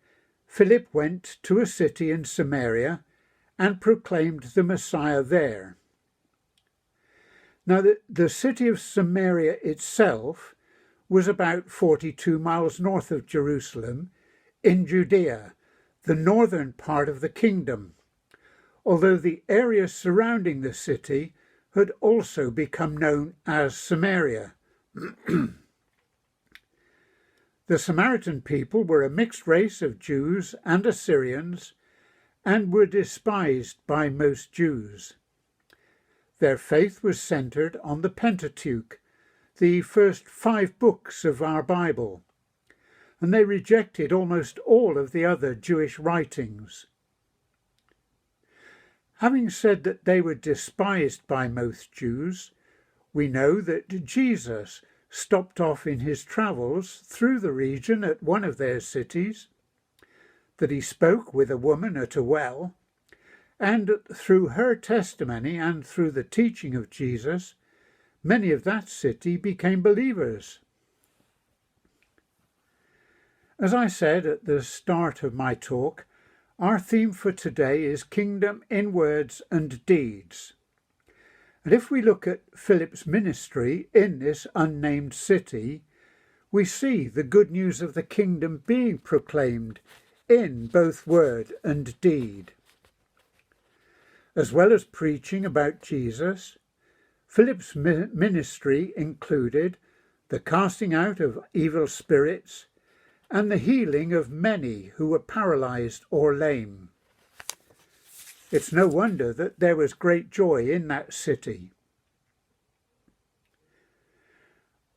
Philip 0.57 0.89
went 0.91 1.37
to 1.43 1.59
a 1.59 1.67
city 1.67 2.11
in 2.11 2.25
Samaria 2.25 3.05
and 3.59 3.79
proclaimed 3.79 4.45
the 4.55 4.63
Messiah 4.63 5.23
there. 5.23 5.77
Now, 7.67 7.83
the, 7.83 7.99
the 8.09 8.31
city 8.31 8.67
of 8.67 8.81
Samaria 8.81 9.59
itself 9.63 10.55
was 11.11 11.29
about 11.29 11.69
42 11.69 12.39
miles 12.39 12.81
north 12.81 13.11
of 13.11 13.27
Jerusalem 13.27 14.13
in 14.63 14.87
Judea, 14.87 15.53
the 16.05 16.15
northern 16.15 16.73
part 16.73 17.11
of 17.11 17.21
the 17.21 17.29
kingdom, 17.29 17.93
although 18.83 19.19
the 19.19 19.43
area 19.51 19.87
surrounding 19.87 20.63
the 20.63 20.73
city 20.73 21.35
had 21.75 21.93
also 22.01 22.51
become 22.51 22.97
known 22.97 23.35
as 23.47 23.77
Samaria. 23.77 24.55
the 27.67 27.79
Samaritan 27.79 28.41
people 28.43 28.85
were 28.85 29.03
a 29.03 29.11
mixed 29.11 29.47
race 29.47 29.83
of 29.83 29.99
Jews 29.99 30.55
and 30.65 30.87
Assyrians 30.87 31.73
and 32.45 32.73
were 32.73 32.87
despised 32.87 33.79
by 33.89 34.09
most 34.09 34.53
Jews. 34.53 35.15
Their 36.39 36.59
faith 36.59 37.03
was 37.03 37.21
centered 37.21 37.77
on 37.83 38.03
the 38.03 38.11
Pentateuch, 38.11 39.01
the 39.59 39.81
first 39.81 40.29
five 40.29 40.79
books 40.79 41.25
of 41.25 41.43
our 41.43 41.63
Bible, 41.63 42.23
and 43.21 43.35
they 43.35 43.45
rejected 43.45 44.13
almost 44.13 44.61
all 44.61 44.97
of 44.97 45.11
the 45.11 45.25
other 45.25 45.55
Jewish 45.55 45.99
writings. 45.99 46.87
Having 49.21 49.51
said 49.51 49.83
that 49.85 50.05
they 50.05 50.21
were 50.21 50.35
despised 50.35 51.27
by 51.27 51.49
most 51.49 51.91
Jews, 51.91 52.53
we 53.13 53.27
know 53.27 53.61
that 53.63 54.05
Jesus 54.05 54.83
stopped 55.17 55.63
off 55.63 55.87
in 55.87 56.01
his 56.01 56.23
travels 56.23 57.01
through 57.07 57.41
the 57.41 57.51
region 57.51 58.05
at 58.05 58.23
one 58.23 58.45
of 58.45 58.59
their 58.59 58.79
cities, 58.79 59.49
that 60.59 60.71
he 60.71 60.81
spoke 60.81 61.33
with 61.33 61.51
a 61.51 61.57
woman 61.57 61.97
at 61.97 62.17
a 62.17 62.23
well, 62.23 62.75
and 63.59 63.91
through 64.13 64.49
her 64.49 64.77
testimony 64.77 65.57
and 65.57 65.87
through 65.87 66.11
the 66.11 66.23
teaching 66.23 66.75
of 66.75 66.91
Jesus, 66.91 67.55
many 68.23 68.51
of 68.51 68.65
that 68.65 68.91
city 68.91 69.39
became 69.39 69.81
believers. 69.81 70.61
As 73.59 73.73
I 73.73 73.87
said 73.87 74.27
at 74.27 74.45
the 74.45 74.63
start 74.63 75.23
of 75.23 75.33
my 75.33 75.55
talk, 75.55 76.05
our 76.59 76.79
theme 76.79 77.13
for 77.13 77.33
today 77.33 77.85
is 77.85 78.05
Kingdom 78.05 78.65
in 78.69 78.93
Words 78.93 79.41
and 79.51 79.85
Deeds. 79.87 80.53
And 81.67 81.75
if 81.75 81.91
we 81.91 82.01
look 82.01 82.29
at 82.29 82.43
Philip's 82.55 83.09
ministry 83.09 83.89
in 83.93 84.21
this 84.21 84.47
unnamed 84.55 85.13
city, 85.13 85.83
we 86.53 86.65
see 86.65 87.09
the 87.09 87.25
good 87.25 87.51
news 87.51 87.83
of 87.83 87.95
the 87.95 88.05
kingdom 88.05 88.63
being 88.69 88.99
proclaimed 88.99 89.81
in 90.29 90.69
both 90.69 91.09
word 91.09 91.55
and 91.65 92.01
deed. 92.01 92.53
As 94.37 94.53
well 94.53 94.73
as 94.73 94.85
preaching 94.85 95.45
about 95.45 95.83
Jesus, 95.83 96.57
Philip's 97.27 97.75
ministry 97.75 98.93
included 98.97 99.77
the 100.29 100.39
casting 100.39 100.95
out 100.95 101.19
of 101.19 101.41
evil 101.53 101.89
spirits 101.89 102.67
and 103.29 103.51
the 103.51 103.59
healing 103.59 104.13
of 104.13 104.31
many 104.31 104.93
who 104.99 105.09
were 105.09 105.19
paralyzed 105.19 106.05
or 106.13 106.33
lame. 106.33 106.91
It's 108.51 108.73
no 108.73 108.87
wonder 108.87 109.33
that 109.33 109.59
there 109.59 109.77
was 109.77 109.93
great 109.93 110.31
joy 110.31 110.71
in 110.71 110.89
that 110.89 111.13
city. 111.13 111.73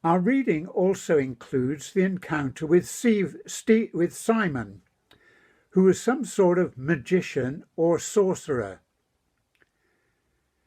Our 0.04 0.20
reading 0.20 0.68
also 0.68 1.18
includes 1.18 1.92
the 1.92 2.04
encounter 2.04 2.66
with, 2.66 2.88
Simon, 4.14 4.82
who 5.72 5.84
was 5.84 6.02
some 6.02 6.24
sort 6.26 6.58
of 6.58 6.78
magician 6.78 7.66
or 7.76 8.00
sorcerer. 8.00 8.82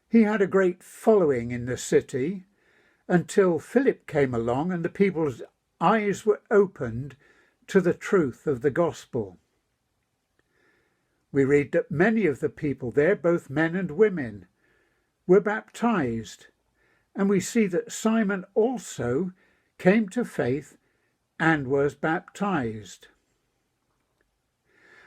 He 0.09 0.23
had 0.23 0.43
a 0.43 0.47
great 0.47 0.83
following 0.83 1.51
in 1.51 1.65
the 1.65 1.79
city 1.79 2.45
until 3.09 3.59
Philip 3.59 4.07
came 4.07 4.35
along 4.35 4.71
and 4.73 4.85
the 4.85 4.91
people's 4.91 5.41
eyes 5.81 6.27
were 6.27 6.43
opened 6.51 7.17
to 7.69 7.81
the 7.81 7.95
truth 7.95 8.47
of 8.47 8.61
the 8.61 8.71
gospel. 8.71 9.39
We 11.33 11.45
read 11.45 11.73
that 11.73 11.91
many 11.91 12.27
of 12.27 12.41
the 12.41 12.51
people 12.51 12.91
there, 12.91 13.17
both 13.17 13.49
men 13.49 13.75
and 13.75 13.91
women, 13.93 14.47
were 15.27 15.41
baptized, 15.41 16.49
and 17.17 17.29
we 17.29 17.41
see 17.41 17.67
that 17.69 17.91
Simon 17.91 18.45
also 18.55 19.33
came 19.79 20.11
to 20.11 20.25
faith 20.25 20.77
and 21.41 21.67
was 21.67 21.95
baptized. 21.95 23.09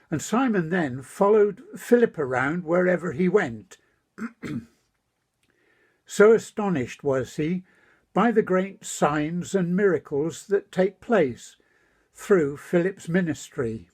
And 0.09 0.21
Simon 0.21 0.69
then 0.69 1.01
followed 1.01 1.61
Philip 1.77 2.17
around 2.17 2.63
wherever 2.63 3.11
he 3.11 3.29
went. 3.29 3.77
so 6.05 6.33
astonished 6.33 7.03
was 7.03 7.35
he 7.35 7.63
by 8.13 8.31
the 8.31 8.41
great 8.41 8.83
signs 8.85 9.53
and 9.53 9.75
miracles 9.75 10.47
that 10.47 10.71
take 10.71 11.01
place 11.01 11.57
through 12.13 12.57
Philip's 12.57 13.09
ministry. 13.09 13.89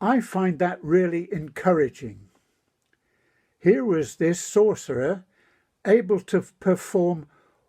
I 0.00 0.20
find 0.20 0.58
that 0.58 0.82
really 0.82 1.28
encouraging. 1.32 2.28
Here 3.58 3.84
was 3.84 4.16
this 4.16 4.40
sorcerer 4.40 5.24
able 5.86 6.20
to 6.20 6.44
perform 6.60 7.26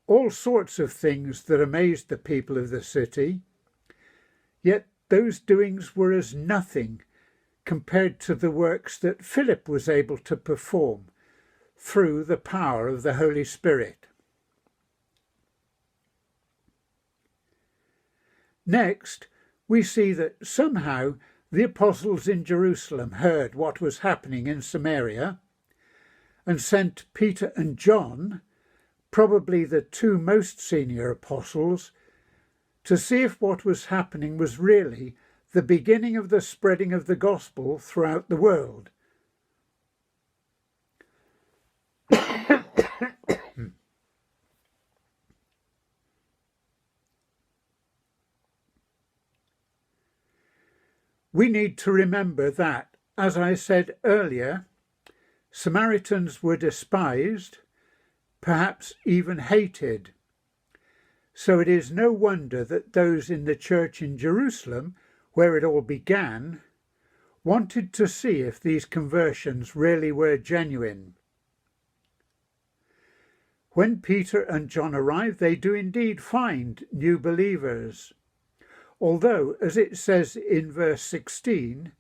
all 0.08 0.30
sorts 0.30 0.80
of 0.80 0.92
things 0.92 1.44
that 1.44 1.62
amazed 1.62 2.10
the 2.10 2.18
people 2.18 2.58
of 2.58 2.70
the 2.70 2.84
city, 2.84 3.42
yet 4.62 4.88
those 5.10 5.40
doings 5.40 5.96
were 5.96 6.12
as 6.12 6.34
nothing 6.34 7.02
compared 7.64 8.20
to 8.20 8.36
the 8.36 8.52
works 8.52 8.98
that 9.00 9.26
Philip 9.26 9.68
was 9.68 9.90
able 9.90 10.18
to 10.18 10.36
perform 10.36 11.06
through 11.78 12.24
the 12.24 12.38
power 12.38 12.88
of 12.88 13.04
the 13.04 13.16
Holy 13.16 13.44
Spirit. 13.44 14.08
Next, 18.66 19.28
we 19.68 19.84
see 19.84 20.14
that 20.14 20.46
somehow 20.46 21.16
the 21.56 21.64
apostles 21.64 22.28
in 22.28 22.44
Jerusalem 22.44 23.12
heard 23.12 23.56
what 23.56 23.80
was 23.80 24.00
happening 24.00 24.46
in 24.46 24.62
Samaria 24.62 25.40
and 26.46 26.62
sent 26.62 27.06
Peter 27.14 27.54
and 27.56 27.78
John, 27.78 28.42
probably 29.10 29.64
the 29.64 29.82
two 29.82 30.18
most 30.18 30.60
senior 30.60 31.10
apostles, 31.10 31.94
to 32.84 32.98
see 32.98 33.24
if 33.24 33.40
what 33.40 33.64
was 33.64 33.86
happening 33.86 34.38
was 34.38 34.60
really 34.60 35.16
the 35.54 35.62
beginning 35.62 36.18
of 36.18 36.28
the 36.28 36.42
spreading 36.42 36.92
of 36.92 37.06
the 37.06 37.16
gospel 37.16 37.80
throughout 37.80 38.28
the 38.28 38.36
world. 38.36 38.90
We 51.36 51.50
need 51.50 51.78
to 51.78 51.92
remember 51.92 52.50
that, 52.50 52.96
as 53.18 53.38
I 53.38 53.56
said 53.56 53.98
earlier, 54.06 54.68
Samaritans 55.52 56.42
were 56.42 56.56
despised, 56.56 57.58
perhaps 58.40 58.94
even 59.04 59.40
hated. 59.40 60.14
So 61.34 61.60
it 61.60 61.68
is 61.68 61.92
no 61.92 62.10
wonder 62.14 62.64
that 62.64 62.94
those 62.94 63.30
in 63.30 63.44
the 63.44 63.56
church 63.58 64.02
in 64.02 64.18
Jerusalem, 64.18 64.96
where 65.34 65.58
it 65.58 65.66
all 65.66 65.82
began, 65.82 66.62
wanted 67.44 67.92
to 67.92 68.08
see 68.08 68.40
if 68.40 68.58
these 68.58 68.86
conversions 68.86 69.76
really 69.76 70.14
were 70.14 70.38
genuine. 70.38 71.16
When 73.72 74.00
Peter 74.00 74.44
and 74.44 74.70
John 74.70 74.96
arrive, 74.96 75.40
they 75.40 75.58
do 75.58 75.74
indeed 75.74 76.22
find 76.22 76.86
new 76.94 77.20
believers. 77.20 78.14
Although, 79.02 79.56
as 79.62 79.78
it 79.78 79.98
says 79.98 80.36
in 80.36 80.72
verse 80.72 81.02
16, 81.02 81.92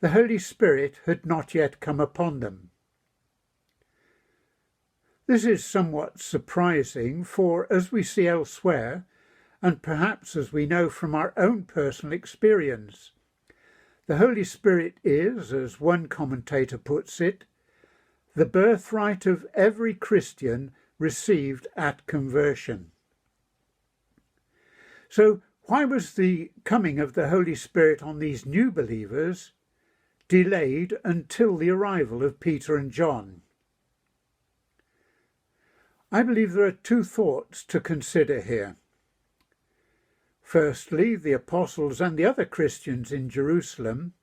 the 0.00 0.10
Holy 0.10 0.38
Spirit 0.38 1.00
had 1.06 1.26
not 1.26 1.54
yet 1.54 1.80
come 1.80 1.98
upon 1.98 2.40
them. 2.40 2.70
This 5.26 5.44
is 5.44 5.64
somewhat 5.64 6.20
surprising, 6.20 7.24
for 7.24 7.70
as 7.70 7.92
we 7.92 8.02
see 8.02 8.26
elsewhere, 8.26 9.06
and 9.60 9.82
perhaps 9.82 10.36
as 10.36 10.52
we 10.52 10.64
know 10.64 10.88
from 10.88 11.14
our 11.14 11.34
own 11.36 11.64
personal 11.64 12.12
experience, 12.12 13.12
the 14.06 14.16
Holy 14.16 14.44
Spirit 14.44 14.94
is, 15.04 15.52
as 15.52 15.80
one 15.80 16.06
commentator 16.06 16.78
puts 16.78 17.20
it, 17.20 17.44
the 18.34 18.46
birthright 18.46 19.26
of 19.26 19.44
every 19.54 19.92
Christian 19.92 20.70
received 20.98 21.66
at 21.76 22.06
conversion. 22.06 22.92
So, 25.10 25.42
why 25.68 25.84
was 25.84 26.14
the 26.14 26.50
coming 26.64 26.98
of 26.98 27.12
the 27.12 27.28
Holy 27.28 27.54
Spirit 27.54 28.02
on 28.02 28.18
these 28.18 28.46
new 28.46 28.72
believers 28.72 29.52
delayed 30.26 30.96
until 31.04 31.58
the 31.58 31.68
arrival 31.68 32.24
of 32.24 32.40
Peter 32.40 32.78
and 32.78 32.90
John? 32.90 33.42
I 36.10 36.22
believe 36.22 36.54
there 36.54 36.64
are 36.64 36.72
two 36.72 37.04
thoughts 37.04 37.62
to 37.64 37.80
consider 37.80 38.40
here. 38.40 38.76
Firstly, 40.40 41.16
the 41.16 41.32
apostles 41.32 42.00
and 42.00 42.16
the 42.16 42.24
other 42.24 42.46
Christians 42.46 43.12
in 43.12 43.28
Jerusalem, 43.28 44.14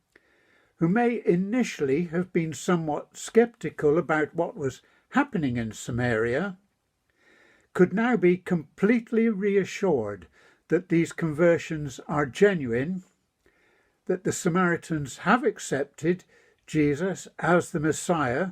who 0.77 0.89
may 0.89 1.21
initially 1.27 2.05
have 2.05 2.33
been 2.33 2.53
somewhat 2.53 3.17
skeptical 3.17 3.99
about 3.99 4.33
what 4.33 4.57
was 4.57 4.81
happening 5.09 5.57
in 5.57 5.73
Samaria, 5.73 6.57
could 7.75 7.93
now 7.93 8.17
be 8.17 8.35
completely 8.35 9.29
reassured 9.29 10.25
that 10.69 10.89
these 10.89 11.13
conversions 11.13 11.99
are 12.07 12.25
genuine, 12.25 13.03
that 14.07 14.23
the 14.23 14.31
Samaritans 14.31 15.19
have 15.19 15.43
accepted 15.43 16.23
Jesus 16.67 17.27
as 17.39 17.71
the 17.71 17.79
Messiah, 17.79 18.49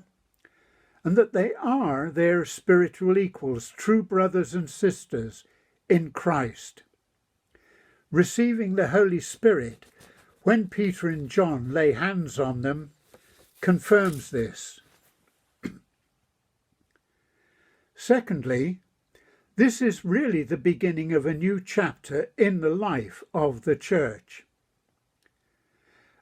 and 1.03 1.17
that 1.17 1.33
they 1.33 1.53
are 1.55 2.09
their 2.09 2.45
spiritual 2.45 3.17
equals, 3.17 3.73
true 3.75 4.03
brothers 4.03 4.53
and 4.53 4.69
sisters 4.69 5.43
in 5.89 6.11
Christ. 6.11 6.83
Receiving 8.11 8.75
the 8.75 8.89
Holy 8.89 9.19
Spirit 9.19 9.85
when 10.43 10.67
Peter 10.67 11.09
and 11.09 11.29
John 11.29 11.71
lay 11.71 11.93
hands 11.93 12.39
on 12.39 12.61
them 12.61 12.91
confirms 13.61 14.29
this. 14.29 14.81
Secondly, 17.95 18.79
this 19.55 19.81
is 19.81 20.03
really 20.03 20.43
the 20.43 20.57
beginning 20.57 21.13
of 21.13 21.25
a 21.25 21.33
new 21.33 21.59
chapter 21.59 22.31
in 22.37 22.61
the 22.61 22.69
life 22.69 23.23
of 23.33 23.61
the 23.61 23.75
Church. 23.75 24.45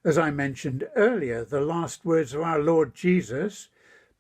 As 0.04 0.18
I 0.18 0.32
mentioned 0.32 0.88
earlier, 0.96 1.46
the 1.46 1.62
last 1.62 2.04
words 2.04 2.34
of 2.34 2.42
our 2.42 2.60
Lord 2.60 2.94
Jesus 2.94 3.70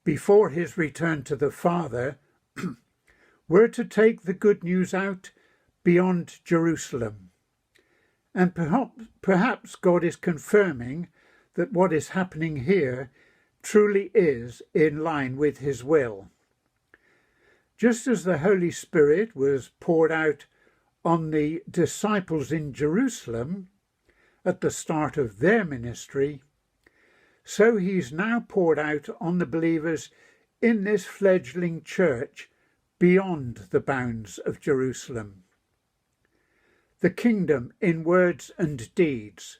before 0.03 0.49
his 0.49 0.77
return 0.77 1.23
to 1.23 1.35
the 1.35 1.51
Father 1.51 2.19
were 3.47 3.67
to 3.67 3.83
take 3.83 4.21
the 4.21 4.33
good 4.33 4.63
news 4.63 4.93
out 4.93 5.31
beyond 5.83 6.39
Jerusalem. 6.45 7.31
And 8.33 8.55
perhaps, 9.21 9.75
God 9.75 10.05
is 10.05 10.15
confirming 10.15 11.09
that 11.55 11.73
what 11.73 11.91
is 11.91 12.09
happening 12.09 12.63
here 12.63 13.11
truly 13.61 14.09
is 14.13 14.61
in 14.73 15.03
line 15.03 15.35
with 15.35 15.57
his 15.57 15.83
will. 15.83 16.29
Just 17.81 18.05
as 18.05 18.25
the 18.25 18.37
Holy 18.37 18.69
Spirit 18.69 19.35
was 19.35 19.71
poured 19.79 20.11
out 20.11 20.45
on 21.03 21.31
the 21.31 21.63
disciples 21.67 22.51
in 22.51 22.73
Jerusalem 22.73 23.69
at 24.45 24.61
the 24.61 24.69
start 24.69 25.17
of 25.17 25.39
their 25.39 25.65
ministry, 25.65 26.43
so 27.43 27.77
he's 27.77 28.13
now 28.13 28.45
poured 28.47 28.77
out 28.77 29.09
on 29.19 29.39
the 29.39 29.47
believers 29.47 30.11
in 30.61 30.83
this 30.83 31.05
fledgling 31.05 31.81
church 31.81 32.51
beyond 32.99 33.69
the 33.71 33.79
bounds 33.79 34.37
of 34.37 34.59
Jerusalem. 34.59 35.45
The 36.99 37.09
kingdom 37.09 37.73
in 37.81 38.03
words 38.03 38.51
and 38.59 38.93
deeds 38.93 39.59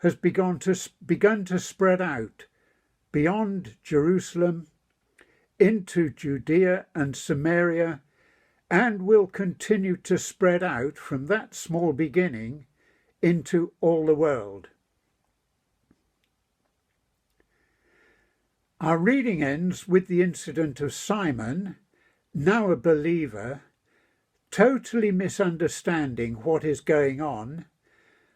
has 0.00 0.14
begun 0.14 0.58
to, 0.58 0.78
begun 1.06 1.46
to 1.46 1.58
spread 1.58 2.02
out 2.02 2.48
beyond 3.12 3.78
Jerusalem 3.82 4.66
into 5.58 6.10
Judea 6.10 6.86
and 6.94 7.16
Samaria 7.16 8.00
and 8.70 9.02
will 9.02 9.26
continue 9.26 9.96
to 9.98 10.18
spread 10.18 10.62
out 10.62 10.98
from 10.98 11.26
that 11.26 11.54
small 11.54 11.92
beginning 11.92 12.66
into 13.22 13.72
all 13.80 14.06
the 14.06 14.14
world. 14.14 14.68
Our 18.80 18.98
reading 18.98 19.42
ends 19.42 19.88
with 19.88 20.06
the 20.06 20.22
incident 20.22 20.80
of 20.80 20.92
Simon, 20.92 21.76
now 22.34 22.70
a 22.70 22.76
believer, 22.76 23.62
totally 24.50 25.10
misunderstanding 25.10 26.34
what 26.34 26.62
is 26.62 26.80
going 26.80 27.20
on 27.20 27.64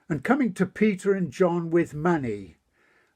and 0.09 0.25
coming 0.25 0.53
to 0.55 0.67
Peter 0.67 1.13
and 1.13 1.31
John 1.31 1.71
with 1.71 1.95
money, 1.95 2.57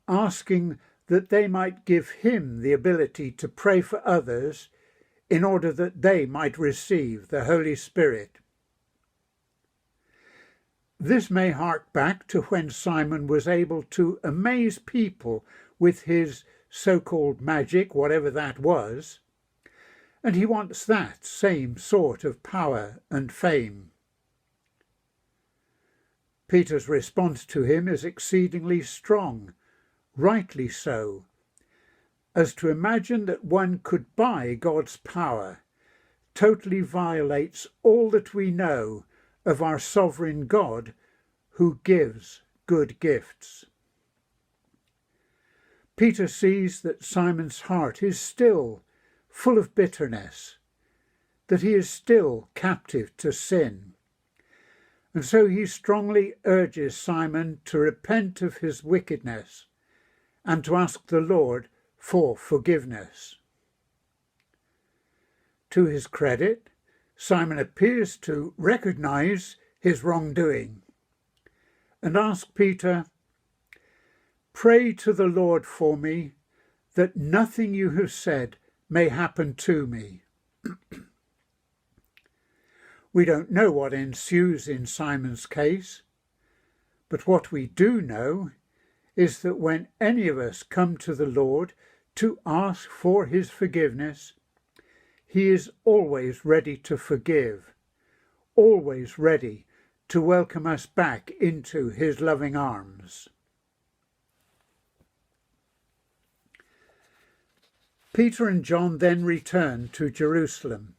asking 0.07 0.79
that 1.07 1.29
they 1.29 1.47
might 1.47 1.85
give 1.85 2.11
him 2.11 2.63
the 2.63 2.73
ability 2.73 3.31
to 3.31 3.49
pray 3.49 3.81
for 3.81 4.07
others 4.07 4.69
in 5.29 5.45
order 5.45 5.73
that 5.73 6.03
they 6.03 6.27
might 6.27 6.59
receive 6.59 7.29
the 7.29 7.45
Holy 7.45 7.77
Spirit. 7.77 8.39
This 10.99 11.31
may 11.31 11.51
hark 11.51 11.93
back 11.93 12.27
to 12.29 12.43
when 12.43 12.71
Simon 12.71 13.27
was 13.27 13.49
able 13.49 13.83
to 13.83 14.19
amaze 14.23 14.79
people 14.79 15.45
with 15.79 16.03
his 16.03 16.45
so 16.71 17.01
called 17.01 17.41
magic, 17.41 17.95
whatever 17.95 18.31
that 18.31 18.59
was, 18.59 19.21
and 20.23 20.35
he 20.35 20.47
wants 20.47 20.87
that 20.87 21.25
same 21.25 21.77
sort 21.77 22.25
of 22.25 22.43
power 22.43 23.03
and 23.11 23.31
fame. 23.31 23.91
Peter's 26.49 26.89
response 26.89 27.45
to 27.45 27.63
him 27.63 27.89
is 27.89 28.05
exceedingly 28.05 28.81
strong, 28.81 29.53
rightly 30.17 30.69
so, 30.69 31.25
as 32.35 32.55
to 32.55 32.69
imagine 32.69 33.27
that 33.27 33.45
one 33.45 33.81
could 33.83 34.15
buy 34.17 34.55
God's 34.55 34.97
power 34.97 35.61
totally 36.35 36.81
violates 36.81 37.67
all 37.83 38.11
that 38.11 38.35
we 38.35 38.51
know 38.51 39.05
of 39.45 39.63
our 39.63 39.79
sovereign 39.79 40.47
God 40.47 40.95
who 41.51 41.79
gives 41.85 42.43
good 42.67 42.99
gifts. 42.99 43.65
Peter 45.97 46.27
sees 46.27 46.81
that 46.83 47.05
Simon's 47.05 47.63
heart 47.63 48.03
is 48.03 48.19
still 48.19 48.83
full 49.29 49.59
of 49.59 49.75
bitterness, 49.75 50.57
that 51.47 51.63
he 51.63 51.75
is 51.75 51.89
still 51.89 52.49
captive 52.55 53.17
to 53.17 53.33
sin. 53.33 53.95
And 55.13 55.25
so 55.25 55.47
he 55.47 55.67
strongly 55.67 56.35
urges 56.45 56.97
Simon 56.97 57.61
to 57.67 57.79
repent 57.79 58.43
of 58.43 58.57
his 58.57 58.83
wickedness 58.83 59.67
and 60.45 60.65
to 60.65 60.77
ask 60.77 61.07
the 61.07 61.21
Lord 61.21 61.69
for 61.99 62.37
forgiveness. 62.37 63.37
To 65.71 65.87
his 65.87 66.07
credit, 66.07 66.69
Simon 67.17 67.59
appears 67.59 68.17
to 68.19 68.55
recognize 68.57 69.57
his 69.81 70.05
wrongdoing 70.05 70.83
and 72.03 72.17
ask 72.17 72.55
Peter, 72.55 73.07
Pray 74.53 74.93
to 74.93 75.13
the 75.13 75.27
Lord 75.27 75.67
for 75.67 75.97
me 75.97 76.33
that 76.95 77.17
nothing 77.17 77.75
you 77.75 77.91
have 77.91 78.13
said 78.13 78.57
may 78.89 79.09
happen 79.09 79.55
to 79.55 79.87
me. 79.87 80.23
we 83.13 83.25
don't 83.25 83.51
know 83.51 83.73
what 83.73 83.95
ensues 83.95 84.69
in 84.69 84.87
Simon's 84.87 85.47
case, 85.47 86.03
but 87.09 87.27
what 87.27 87.51
we 87.51 87.67
do 87.67 88.01
know 88.01 88.51
is 89.17 89.43
that 89.43 89.59
when 89.59 89.89
any 90.01 90.29
of 90.29 90.39
us 90.39 90.63
come 90.63 90.97
to 90.99 91.15
the 91.15 91.27
Lord 91.27 91.73
to 92.17 92.39
ask 92.45 92.89
for 92.89 93.27
his 93.27 93.51
forgiveness, 93.51 94.33
he 95.27 95.49
is 95.49 95.71
always 95.85 96.45
ready 96.45 96.77
to 96.79 96.97
forgive, 96.97 97.75
always 98.57 99.19
ready 99.19 99.67
to 100.09 100.21
welcome 100.21 100.67
us 100.67 100.87
back 100.87 101.33
into 101.41 101.91
his 101.91 102.21
loving 102.21 102.55
arms. 102.55 103.29
Peter 108.13 108.49
and 108.49 108.65
John 108.65 108.99
then 108.99 109.25
returned 109.25 109.93
to 109.95 110.09
Jerusalem, 110.09 110.95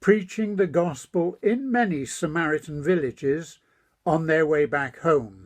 preaching 0.00 0.56
the 0.56 0.66
gospel 0.66 1.36
in 1.42 1.70
many 1.70 2.06
Samaritan 2.06 2.82
villages 2.82 3.58
on 4.06 4.26
their 4.26 4.46
way 4.46 4.64
back 4.64 5.00
home. 5.00 5.43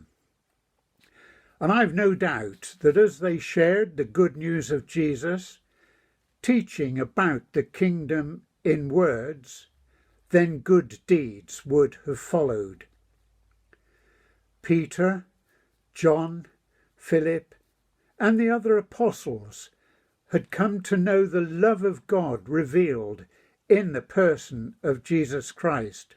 And 1.59 1.71
I've 1.71 1.93
no 1.93 2.15
doubt 2.15 2.75
that 2.79 2.95
as 2.95 3.19
they 3.19 3.37
shared 3.37 3.97
the 3.97 4.05
good 4.05 4.37
news 4.37 4.71
of 4.71 4.87
Jesus, 4.87 5.59
teaching 6.41 6.97
about 6.97 7.41
the 7.51 7.63
kingdom 7.63 8.43
in 8.63 8.87
words, 8.87 9.67
then 10.29 10.59
good 10.59 10.99
deeds 11.05 11.65
would 11.65 11.97
have 12.05 12.19
followed. 12.19 12.85
Peter, 14.61 15.25
John, 15.93 16.45
Philip, 16.95 17.55
and 18.19 18.39
the 18.39 18.49
other 18.49 18.77
apostles 18.77 19.69
had 20.31 20.51
come 20.51 20.81
to 20.81 20.95
know 20.95 21.25
the 21.25 21.41
love 21.41 21.83
of 21.83 22.07
God 22.07 22.47
revealed 22.47 23.25
in 23.67 23.93
the 23.93 24.01
person 24.01 24.75
of 24.83 25.03
Jesus 25.03 25.51
Christ. 25.51 26.15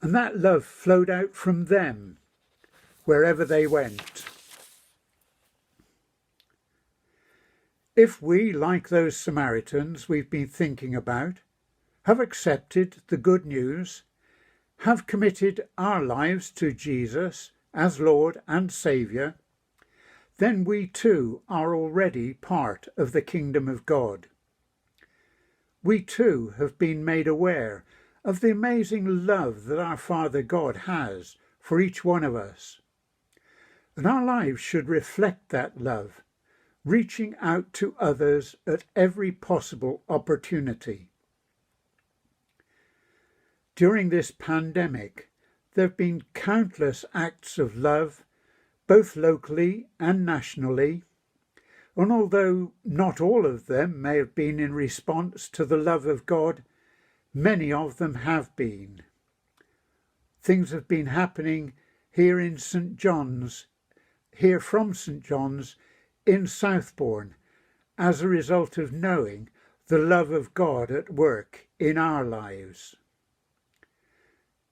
And 0.00 0.14
that 0.14 0.38
love 0.38 0.64
flowed 0.64 1.10
out 1.10 1.34
from 1.34 1.66
them 1.66 2.18
wherever 3.06 3.44
they 3.44 3.66
went. 3.66 4.24
If 7.96 8.20
we, 8.20 8.52
like 8.52 8.90
those 8.90 9.16
Samaritans 9.16 10.06
we've 10.06 10.28
been 10.28 10.48
thinking 10.48 10.94
about, 10.94 11.36
have 12.02 12.20
accepted 12.20 12.96
the 13.06 13.16
good 13.16 13.46
news, 13.46 14.02
have 14.80 15.06
committed 15.06 15.66
our 15.78 16.04
lives 16.04 16.50
to 16.50 16.72
Jesus 16.72 17.52
as 17.72 17.98
Lord 17.98 18.42
and 18.46 18.70
Saviour, 18.70 19.36
then 20.38 20.64
we 20.64 20.86
too 20.86 21.40
are 21.48 21.74
already 21.74 22.34
part 22.34 22.88
of 22.98 23.12
the 23.12 23.22
kingdom 23.22 23.68
of 23.68 23.86
God. 23.86 24.26
We 25.82 26.02
too 26.02 26.54
have 26.58 26.76
been 26.76 27.04
made 27.04 27.26
aware 27.26 27.84
of 28.24 28.40
the 28.40 28.50
amazing 28.50 29.24
love 29.24 29.64
that 29.64 29.78
our 29.78 29.96
Father 29.96 30.42
God 30.42 30.76
has 30.84 31.36
for 31.60 31.80
each 31.80 32.04
one 32.04 32.24
of 32.24 32.34
us. 32.34 32.80
And 33.96 34.06
our 34.06 34.24
lives 34.24 34.60
should 34.60 34.88
reflect 34.88 35.48
that 35.48 35.80
love, 35.80 36.22
reaching 36.84 37.34
out 37.40 37.72
to 37.74 37.96
others 37.98 38.54
at 38.66 38.84
every 38.94 39.32
possible 39.32 40.02
opportunity. 40.08 41.08
During 43.74 44.10
this 44.10 44.30
pandemic, 44.30 45.30
there 45.74 45.86
have 45.86 45.96
been 45.96 46.24
countless 46.34 47.04
acts 47.14 47.58
of 47.58 47.76
love, 47.76 48.24
both 48.86 49.16
locally 49.16 49.88
and 49.98 50.24
nationally, 50.24 51.02
and 51.96 52.12
although 52.12 52.72
not 52.84 53.20
all 53.20 53.46
of 53.46 53.66
them 53.66 54.00
may 54.00 54.18
have 54.18 54.34
been 54.34 54.60
in 54.60 54.74
response 54.74 55.48
to 55.48 55.64
the 55.64 55.78
love 55.78 56.04
of 56.04 56.26
God, 56.26 56.62
many 57.32 57.72
of 57.72 57.96
them 57.96 58.14
have 58.14 58.54
been. 58.56 59.02
Things 60.42 60.70
have 60.70 60.86
been 60.86 61.06
happening 61.06 61.72
here 62.10 62.38
in 62.38 62.58
St 62.58 62.96
John's, 62.96 63.66
here 64.36 64.60
from 64.60 64.94
St 64.94 65.22
John's 65.22 65.76
in 66.26 66.46
Southbourne, 66.46 67.34
as 67.98 68.20
a 68.20 68.28
result 68.28 68.76
of 68.78 68.92
knowing 68.92 69.48
the 69.88 69.98
love 69.98 70.30
of 70.30 70.54
God 70.54 70.90
at 70.90 71.10
work 71.10 71.68
in 71.78 71.96
our 71.96 72.24
lives. 72.24 72.96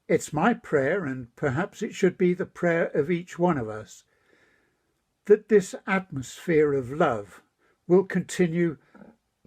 It's 0.09 0.33
my 0.33 0.53
prayer, 0.53 1.05
and 1.05 1.35
perhaps 1.37 1.83
it 1.83 1.95
should 1.95 2.19
be 2.19 2.35
the 2.35 2.47
prayer 2.47 2.87
of 2.89 3.11
each 3.11 3.39
one 3.39 3.57
of 3.57 3.69
us, 3.69 4.05
that 5.27 5.49
this 5.49 5.75
atmosphere 5.87 6.75
of 6.75 6.91
love 6.91 7.43
will 7.87 8.05
continue 8.05 8.77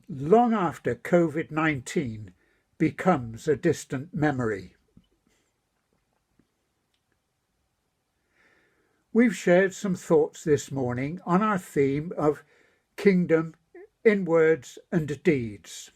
long 0.09 0.53
after 0.53 0.95
COVID 0.95 1.51
19 1.51 2.33
becomes 2.77 3.47
a 3.47 3.55
distant 3.55 4.13
memory. 4.13 4.76
We've 9.17 9.35
shared 9.35 9.73
some 9.73 9.95
thoughts 9.95 10.43
this 10.43 10.71
morning 10.71 11.21
on 11.25 11.41
our 11.41 11.57
theme 11.57 12.13
of 12.15 12.43
kingdom 12.97 13.55
in 14.03 14.25
words 14.25 14.77
and 14.91 15.23
deeds. 15.23 15.89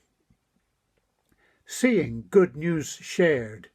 Seeing 1.63 2.25
good 2.31 2.55
news 2.55 2.87
shared 2.87 3.69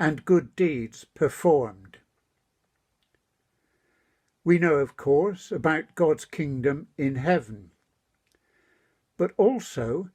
and 0.00 0.24
good 0.24 0.56
deeds 0.56 1.04
performed. 1.04 1.98
We 4.42 4.58
know, 4.58 4.76
of 4.76 4.96
course, 4.96 5.52
about 5.52 5.94
God's 5.94 6.24
kingdom 6.24 6.88
in 6.96 7.16
heaven, 7.16 7.72
but 9.18 9.34
also, 9.36 10.08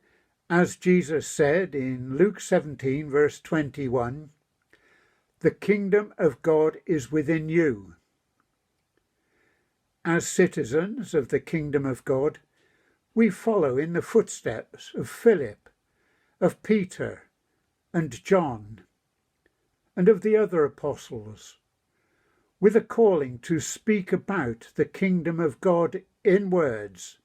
as 0.50 0.78
Jesus 0.78 1.28
said 1.28 1.76
in 1.76 2.18
Luke 2.18 2.40
17, 2.40 3.08
verse 3.08 3.40
21, 3.40 4.32
the 5.42 5.52
kingdom 5.52 6.12
of 6.18 6.42
God 6.42 6.78
is 6.88 7.12
within 7.12 7.50
you. 7.50 7.98
As 10.06 10.28
citizens 10.28 11.14
of 11.14 11.30
the 11.30 11.40
kingdom 11.40 11.86
of 11.86 12.04
God, 12.04 12.40
we 13.16 13.30
follow 13.30 13.78
in 13.78 13.94
the 13.94 14.02
footsteps 14.02 14.92
of 14.96 15.10
Philip, 15.10 15.70
of 16.42 16.62
Peter, 16.62 17.24
and 17.94 18.12
John, 18.26 18.82
and 19.96 20.10
of 20.10 20.20
the 20.20 20.36
other 20.36 20.66
apostles, 20.66 21.58
with 22.60 22.76
a 22.76 22.82
calling 22.82 23.40
to 23.40 23.62
speak 23.62 24.12
about 24.12 24.72
the 24.76 24.84
kingdom 24.84 25.40
of 25.40 25.62
God 25.62 26.04
in 26.26 26.50
words, 26.50 27.20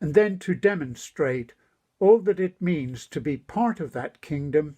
and 0.00 0.14
then 0.14 0.38
to 0.40 0.54
demonstrate 0.54 1.54
all 1.98 2.20
that 2.20 2.38
it 2.38 2.62
means 2.62 3.08
to 3.08 3.20
be 3.20 3.36
part 3.36 3.80
of 3.80 3.92
that 3.92 4.20
kingdom 4.20 4.76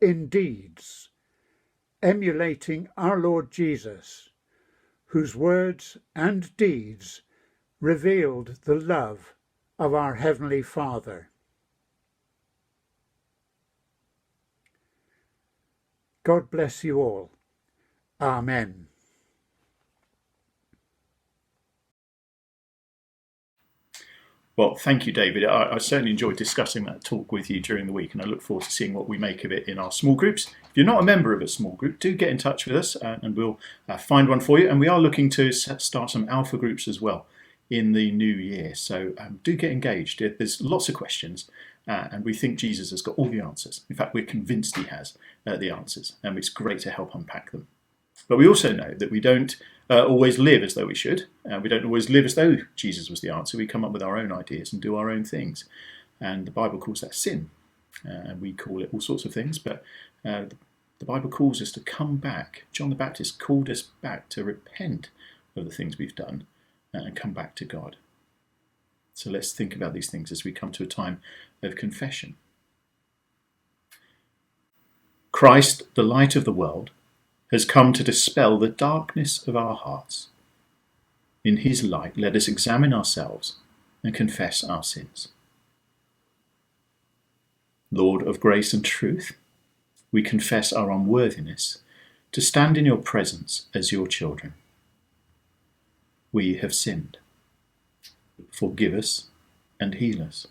in 0.00 0.26
deeds, 0.28 1.10
emulating 2.02 2.88
our 2.96 3.20
Lord 3.20 3.52
Jesus, 3.52 4.27
whose 5.08 5.36
words 5.36 5.98
and 6.16 6.56
deeds 6.56 7.22
revealed 7.80 8.58
the 8.64 8.74
love 8.76 9.34
of 9.78 9.94
our 9.94 10.16
Heavenly 10.16 10.62
Father. 10.62 11.30
God 16.24 16.50
bless 16.50 16.84
you 16.84 17.00
all. 17.00 17.30
Amen. 18.20 18.87
Well, 24.58 24.74
thank 24.74 25.06
you, 25.06 25.12
David. 25.12 25.44
I, 25.44 25.74
I, 25.74 25.78
certainly 25.78 26.10
enjoyed 26.10 26.36
discussing 26.36 26.82
that 26.86 27.04
talk 27.04 27.30
with 27.30 27.48
you 27.48 27.60
during 27.60 27.86
the 27.86 27.92
week, 27.92 28.12
and 28.12 28.20
I 28.20 28.24
look 28.24 28.42
forward 28.42 28.64
to 28.64 28.72
seeing 28.72 28.92
what 28.92 29.08
we 29.08 29.16
make 29.16 29.44
of 29.44 29.52
it 29.52 29.68
in 29.68 29.78
our 29.78 29.92
small 29.92 30.16
groups. 30.16 30.48
If 30.68 30.70
you're 30.76 30.84
not 30.84 31.00
a 31.00 31.04
member 31.04 31.32
of 31.32 31.40
a 31.40 31.46
small 31.46 31.76
group, 31.76 32.00
do 32.00 32.12
get 32.12 32.30
in 32.30 32.38
touch 32.38 32.66
with 32.66 32.74
us, 32.74 32.96
uh, 32.96 33.20
and 33.22 33.36
we'll 33.36 33.60
uh, 33.88 33.98
find 33.98 34.28
one 34.28 34.40
for 34.40 34.58
you. 34.58 34.68
And 34.68 34.80
we 34.80 34.88
are 34.88 34.98
looking 34.98 35.30
to 35.30 35.52
start 35.52 36.10
some 36.10 36.28
alpha 36.28 36.56
groups 36.56 36.88
as 36.88 37.00
well 37.00 37.26
in 37.70 37.92
the 37.92 38.10
new 38.10 38.34
year. 38.34 38.74
So 38.74 39.12
um, 39.18 39.38
do 39.44 39.54
get 39.54 39.70
engaged. 39.70 40.18
There's 40.18 40.60
lots 40.60 40.88
of 40.88 40.96
questions, 40.96 41.48
uh, 41.86 42.08
and 42.10 42.24
we 42.24 42.34
think 42.34 42.58
Jesus 42.58 42.90
has 42.90 43.00
got 43.00 43.14
all 43.14 43.28
the 43.28 43.40
answers. 43.40 43.82
In 43.88 43.94
fact, 43.94 44.12
we're 44.12 44.26
convinced 44.26 44.76
he 44.76 44.86
has 44.86 45.16
uh, 45.46 45.56
the 45.56 45.70
answers, 45.70 46.16
and 46.24 46.36
it's 46.36 46.48
great 46.48 46.80
to 46.80 46.90
help 46.90 47.14
unpack 47.14 47.52
them. 47.52 47.68
But 48.26 48.38
we 48.38 48.48
also 48.48 48.72
know 48.72 48.92
that 48.98 49.12
we 49.12 49.20
don't 49.20 49.54
uh, 49.90 50.04
always 50.04 50.38
live 50.38 50.62
as 50.62 50.74
though 50.74 50.86
we 50.86 50.94
should. 50.94 51.26
Uh, 51.50 51.60
we 51.60 51.68
don't 51.68 51.84
always 51.84 52.10
live 52.10 52.24
as 52.24 52.34
though 52.34 52.58
Jesus 52.76 53.08
was 53.08 53.20
the 53.20 53.30
answer. 53.30 53.56
We 53.56 53.66
come 53.66 53.84
up 53.84 53.92
with 53.92 54.02
our 54.02 54.18
own 54.18 54.32
ideas 54.32 54.72
and 54.72 54.82
do 54.82 54.96
our 54.96 55.10
own 55.10 55.24
things. 55.24 55.64
And 56.20 56.46
the 56.46 56.50
Bible 56.50 56.78
calls 56.78 57.00
that 57.00 57.14
sin. 57.14 57.50
Uh, 58.06 58.30
and 58.30 58.40
we 58.40 58.52
call 58.52 58.82
it 58.82 58.90
all 58.92 59.00
sorts 59.00 59.24
of 59.24 59.32
things, 59.32 59.58
but 59.58 59.82
uh, 60.24 60.44
the 60.98 61.04
Bible 61.04 61.30
calls 61.30 61.60
us 61.62 61.72
to 61.72 61.80
come 61.80 62.16
back. 62.16 62.64
John 62.72 62.90
the 62.90 62.96
Baptist 62.96 63.40
called 63.40 63.68
us 63.70 63.82
back 63.82 64.28
to 64.30 64.44
repent 64.44 65.10
of 65.56 65.64
the 65.64 65.74
things 65.74 65.98
we've 65.98 66.14
done 66.14 66.46
uh, 66.94 66.98
and 66.98 67.16
come 67.16 67.32
back 67.32 67.54
to 67.56 67.64
God. 67.64 67.96
So 69.14 69.30
let's 69.30 69.52
think 69.52 69.74
about 69.74 69.94
these 69.94 70.10
things 70.10 70.30
as 70.30 70.44
we 70.44 70.52
come 70.52 70.70
to 70.72 70.84
a 70.84 70.86
time 70.86 71.20
of 71.62 71.76
confession. 71.76 72.36
Christ, 75.32 75.82
the 75.94 76.02
light 76.02 76.36
of 76.36 76.44
the 76.44 76.52
world, 76.52 76.90
has 77.50 77.64
come 77.64 77.92
to 77.92 78.04
dispel 78.04 78.58
the 78.58 78.68
darkness 78.68 79.46
of 79.46 79.56
our 79.56 79.74
hearts. 79.74 80.28
In 81.44 81.58
his 81.58 81.82
light, 81.82 82.16
let 82.16 82.36
us 82.36 82.48
examine 82.48 82.92
ourselves 82.92 83.56
and 84.04 84.14
confess 84.14 84.62
our 84.62 84.82
sins. 84.82 85.28
Lord 87.90 88.22
of 88.22 88.40
grace 88.40 88.74
and 88.74 88.84
truth, 88.84 89.32
we 90.12 90.22
confess 90.22 90.72
our 90.72 90.90
unworthiness 90.90 91.78
to 92.32 92.40
stand 92.40 92.76
in 92.76 92.84
your 92.84 92.98
presence 92.98 93.66
as 93.74 93.92
your 93.92 94.06
children. 94.06 94.52
We 96.32 96.56
have 96.56 96.74
sinned. 96.74 97.16
Forgive 98.50 98.92
us 98.92 99.28
and 99.80 99.94
heal 99.94 100.22
us. 100.22 100.46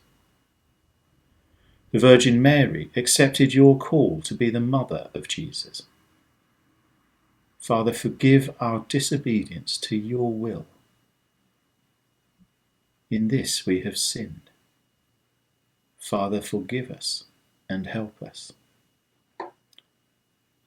The 1.91 1.99
Virgin 1.99 2.41
Mary 2.41 2.89
accepted 2.95 3.53
your 3.53 3.77
call 3.77 4.21
to 4.21 4.33
be 4.33 4.49
the 4.49 4.59
mother 4.59 5.09
of 5.13 5.27
Jesus. 5.27 5.83
Father, 7.67 7.91
forgive 7.91 8.49
our 8.61 8.85
disobedience 8.87 9.77
to 9.77 9.97
your 9.97 10.31
will. 10.31 10.65
In 13.11 13.27
this 13.27 13.65
we 13.65 13.81
have 13.81 13.97
sinned. 13.97 14.49
Father, 15.99 16.39
forgive 16.39 16.89
us 16.89 17.25
and 17.69 17.85
help 17.85 18.23
us. 18.23 18.53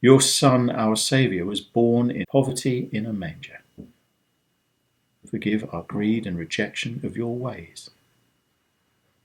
Your 0.03 0.21
Son, 0.21 0.69
our 0.69 0.95
Saviour, 0.95 1.47
was 1.47 1.63
born 1.63 2.11
in 2.11 2.27
poverty 2.31 2.91
in 2.93 3.07
a 3.07 3.15
manger. 3.15 3.63
Forgive 5.27 5.73
our 5.73 5.85
greed 5.85 6.27
and 6.27 6.37
rejection 6.37 7.01
of 7.03 7.17
your 7.17 7.35
ways. 7.35 7.89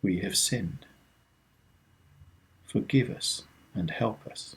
We 0.02 0.20
have 0.20 0.38
sinned. 0.38 0.86
Forgive 2.66 3.10
us 3.10 3.44
and 3.74 3.92
help 3.92 4.26
us 4.26 4.56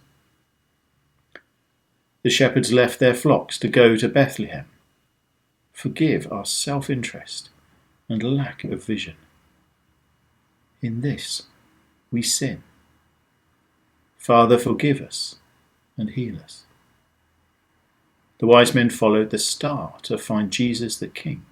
the 2.22 2.30
shepherds 2.30 2.72
left 2.72 2.98
their 2.98 3.14
flocks 3.14 3.58
to 3.58 3.68
go 3.68 3.96
to 3.96 4.08
Bethlehem. 4.08 4.66
Forgive 5.72 6.30
our 6.32 6.44
self 6.44 6.90
interest 6.90 7.50
and 8.08 8.22
lack 8.22 8.64
of 8.64 8.84
vision. 8.84 9.16
In 10.82 11.00
this 11.02 11.42
we 12.10 12.22
sin. 12.22 12.62
Father, 14.16 14.58
forgive 14.58 15.00
us 15.00 15.36
and 15.96 16.10
heal 16.10 16.38
us. 16.38 16.64
The 18.38 18.46
wise 18.46 18.74
men 18.74 18.90
followed 18.90 19.30
the 19.30 19.38
star 19.38 19.94
to 20.02 20.18
find 20.18 20.50
Jesus 20.50 20.98
the 20.98 21.08
King. 21.08 21.44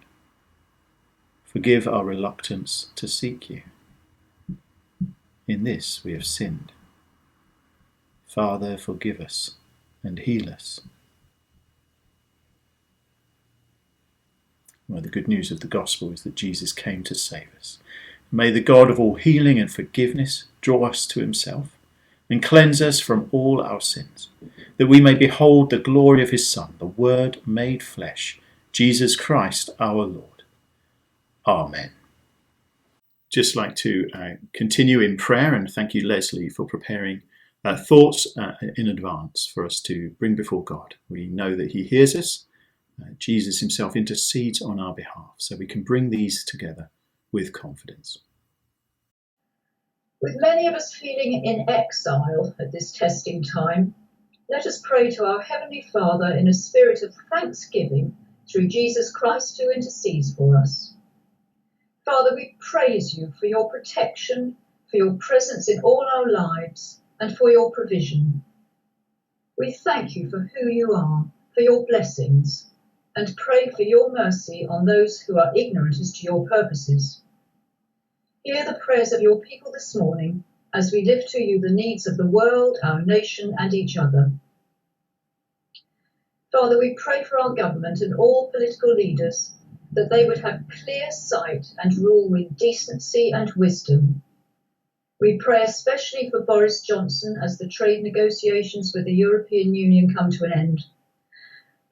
Forgive 1.45 1.89
our 1.89 2.05
reluctance 2.05 2.91
to 2.97 3.09
seek 3.09 3.49
you. 3.51 3.63
In 5.49 5.65
this 5.65 6.03
we 6.05 6.13
have 6.13 6.27
sinned. 6.27 6.73
Father, 8.27 8.77
forgive 8.77 9.21
us 9.21 9.55
and 10.07 10.21
heal 10.21 10.49
us. 10.49 10.81
Well, 14.89 15.03
the 15.03 15.09
good 15.09 15.27
news 15.27 15.51
of 15.51 15.61
the 15.61 15.67
gospel 15.67 16.13
is 16.13 16.23
that 16.23 16.37
Jesus 16.37 16.73
came 16.73 17.03
to 17.05 17.15
save 17.15 17.49
us. 17.59 17.79
May 18.31 18.51
the 18.51 18.61
God 18.61 18.91
of 18.91 19.01
all 19.01 19.17
healing 19.17 19.59
and 19.59 19.71
forgiveness 19.71 20.45
draw 20.61 20.87
us 20.87 21.07
to 21.07 21.21
himself 21.21 21.77
and 22.29 22.43
cleanse 22.43 22.83
us 22.83 23.01
from 23.01 23.29
all 23.33 23.63
our 23.63 23.81
sins, 23.81 24.29
that 24.79 24.89
we 24.89 25.01
may 25.01 25.15
behold 25.15 25.71
the 25.71 25.79
glory 25.79 26.23
of 26.23 26.31
his 26.31 26.49
Son, 26.49 26.75
the 26.79 26.87
Word 26.87 27.41
made 27.47 27.83
flesh, 27.83 28.41
Jesus 28.73 29.17
Christ 29.17 29.71
our 29.79 30.05
Lord. 30.05 30.43
Amen. 31.47 31.93
Just 33.33 33.55
like 33.57 33.77
to 33.77 34.09
uh, 34.13 34.31
continue 34.53 35.01
in 35.01 35.17
prayer 35.17 35.55
and 35.55 35.71
thank 35.71 35.95
you, 35.95 36.07
Leslie, 36.07 36.49
for 36.49 36.65
preparing 36.65 37.23
uh, 37.67 37.77
thoughts 37.77 38.29
uh, 38.39 38.53
in 38.77 38.87
advance 38.87 39.51
for 39.53 39.67
us 39.67 39.81
to 39.81 40.11
bring 40.21 40.37
before 40.37 40.63
God. 40.63 40.95
We 41.09 41.27
know 41.27 41.57
that 41.57 41.73
He 41.73 41.83
hears 41.83 42.15
us. 42.15 42.47
Uh, 43.01 43.11
Jesus 43.19 43.59
Himself 43.59 43.97
intercedes 43.97 44.63
on 44.63 44.79
our 44.79 44.95
behalf, 44.95 45.35
so 45.39 45.57
we 45.57 45.67
can 45.67 45.83
bring 45.83 46.11
these 46.11 46.45
together 46.45 46.91
with 47.33 47.53
confidence. 47.53 48.19
With 50.23 50.37
many 50.39 50.69
of 50.69 50.75
us 50.75 50.95
feeling 50.95 51.45
in 51.45 51.69
exile 51.69 52.55
at 52.61 52.71
this 52.71 52.93
testing 52.93 53.43
time, 53.43 53.95
let 54.49 54.65
us 54.65 54.81
pray 54.85 55.11
to 55.11 55.25
our 55.25 55.41
Heavenly 55.41 55.85
Father 55.93 56.37
in 56.37 56.47
a 56.47 56.55
spirit 56.55 57.03
of 57.03 57.15
thanksgiving 57.33 58.17
through 58.51 58.69
Jesus 58.69 59.11
Christ 59.11 59.61
who 59.61 59.73
intercedes 59.73 60.33
for 60.33 60.57
us. 60.57 60.95
Father, 62.05 62.37
we 62.37 62.55
praise 62.61 63.13
you 63.19 63.33
for 63.41 63.47
your 63.47 63.69
protection, 63.69 64.57
for 64.89 64.99
your 64.99 65.15
presence 65.15 65.69
in 65.69 65.81
all 65.81 66.07
our 66.15 66.31
lives 66.31 67.01
and 67.21 67.37
for 67.37 67.51
your 67.51 67.71
provision. 67.71 68.45
We 69.59 69.73
thank 69.73 70.17
you 70.17 70.29
for 70.29 70.51
who 70.55 70.69
you 70.69 70.93
are, 70.93 71.25
for 71.55 71.61
your 71.63 71.87
blessings, 71.87 72.71
and 73.15 73.35
pray 73.37 73.71
for 73.75 73.83
your 73.83 74.13
mercy 74.13 74.67
on 74.69 74.85
those 74.85 75.21
who 75.21 75.39
are 75.39 75.53
ignorant 75.57 75.99
as 75.99 76.13
to 76.13 76.25
your 76.25 76.47
purposes. 76.47 77.23
Hear 78.43 78.65
the 78.65 78.79
prayers 78.85 79.13
of 79.13 79.23
your 79.23 79.41
people 79.41 79.73
this 79.73 79.97
morning 79.97 80.45
as 80.75 80.93
we 80.93 81.05
lift 81.05 81.31
to 81.31 81.43
you 81.43 81.59
the 81.59 81.73
needs 81.73 82.07
of 82.07 82.19
the 82.19 82.27
world, 82.27 82.77
our 82.83 83.01
nation, 83.01 83.55
and 83.59 83.73
each 83.73 83.97
other. 83.97 84.31
Father, 86.53 86.79
we 86.79 86.95
pray 86.95 87.25
for 87.25 87.41
our 87.41 87.55
government 87.55 88.03
and 88.03 88.15
all 88.15 88.51
political 88.53 88.95
leaders 88.95 89.55
that 89.93 90.11
they 90.11 90.27
would 90.27 90.39
have 90.39 90.69
clear 90.69 91.11
sight 91.11 91.67
and 91.79 91.97
rule 91.97 92.29
with 92.29 92.57
decency 92.59 93.31
and 93.33 93.51
wisdom 93.55 94.23
we 95.19 95.39
pray 95.39 95.63
especially 95.63 96.29
for 96.29 96.43
Boris 96.43 96.83
Johnson 96.83 97.39
as 97.43 97.57
the 97.57 97.69
trade 97.69 98.03
negotiations 98.03 98.93
with 98.95 99.07
the 99.07 99.15
European 99.15 99.75
Union 99.75 100.13
come 100.15 100.31
to 100.31 100.45
an 100.45 100.53
end. 100.53 100.85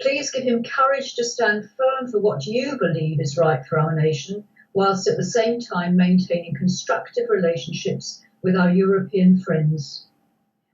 Please 0.01 0.31
give 0.31 0.43
him 0.43 0.63
courage 0.63 1.15
to 1.15 1.25
stand 1.25 1.71
firm 1.71 2.11
for 2.11 2.21
what 2.21 2.45
you 2.45 2.77
believe 2.79 3.21
is 3.21 3.39
right 3.39 3.65
for 3.65 3.79
our 3.79 3.95
nation, 3.95 4.45
whilst 4.75 5.09
at 5.09 5.17
the 5.17 5.25
same 5.25 5.59
time 5.59 5.97
maintaining 5.97 6.55
constructive 6.55 7.31
relationships 7.31 8.23
with 8.43 8.57
our 8.57 8.71
European 8.71 9.39
friends. 9.39 10.07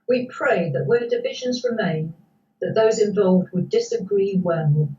We 0.09 0.25
pray 0.25 0.71
that 0.71 0.87
where 0.87 1.07
divisions 1.07 1.63
remain, 1.63 2.13
that 2.59 2.75
those 2.75 2.99
involved 2.99 3.53
would 3.53 3.69
disagree 3.69 4.41
well. 4.43 4.89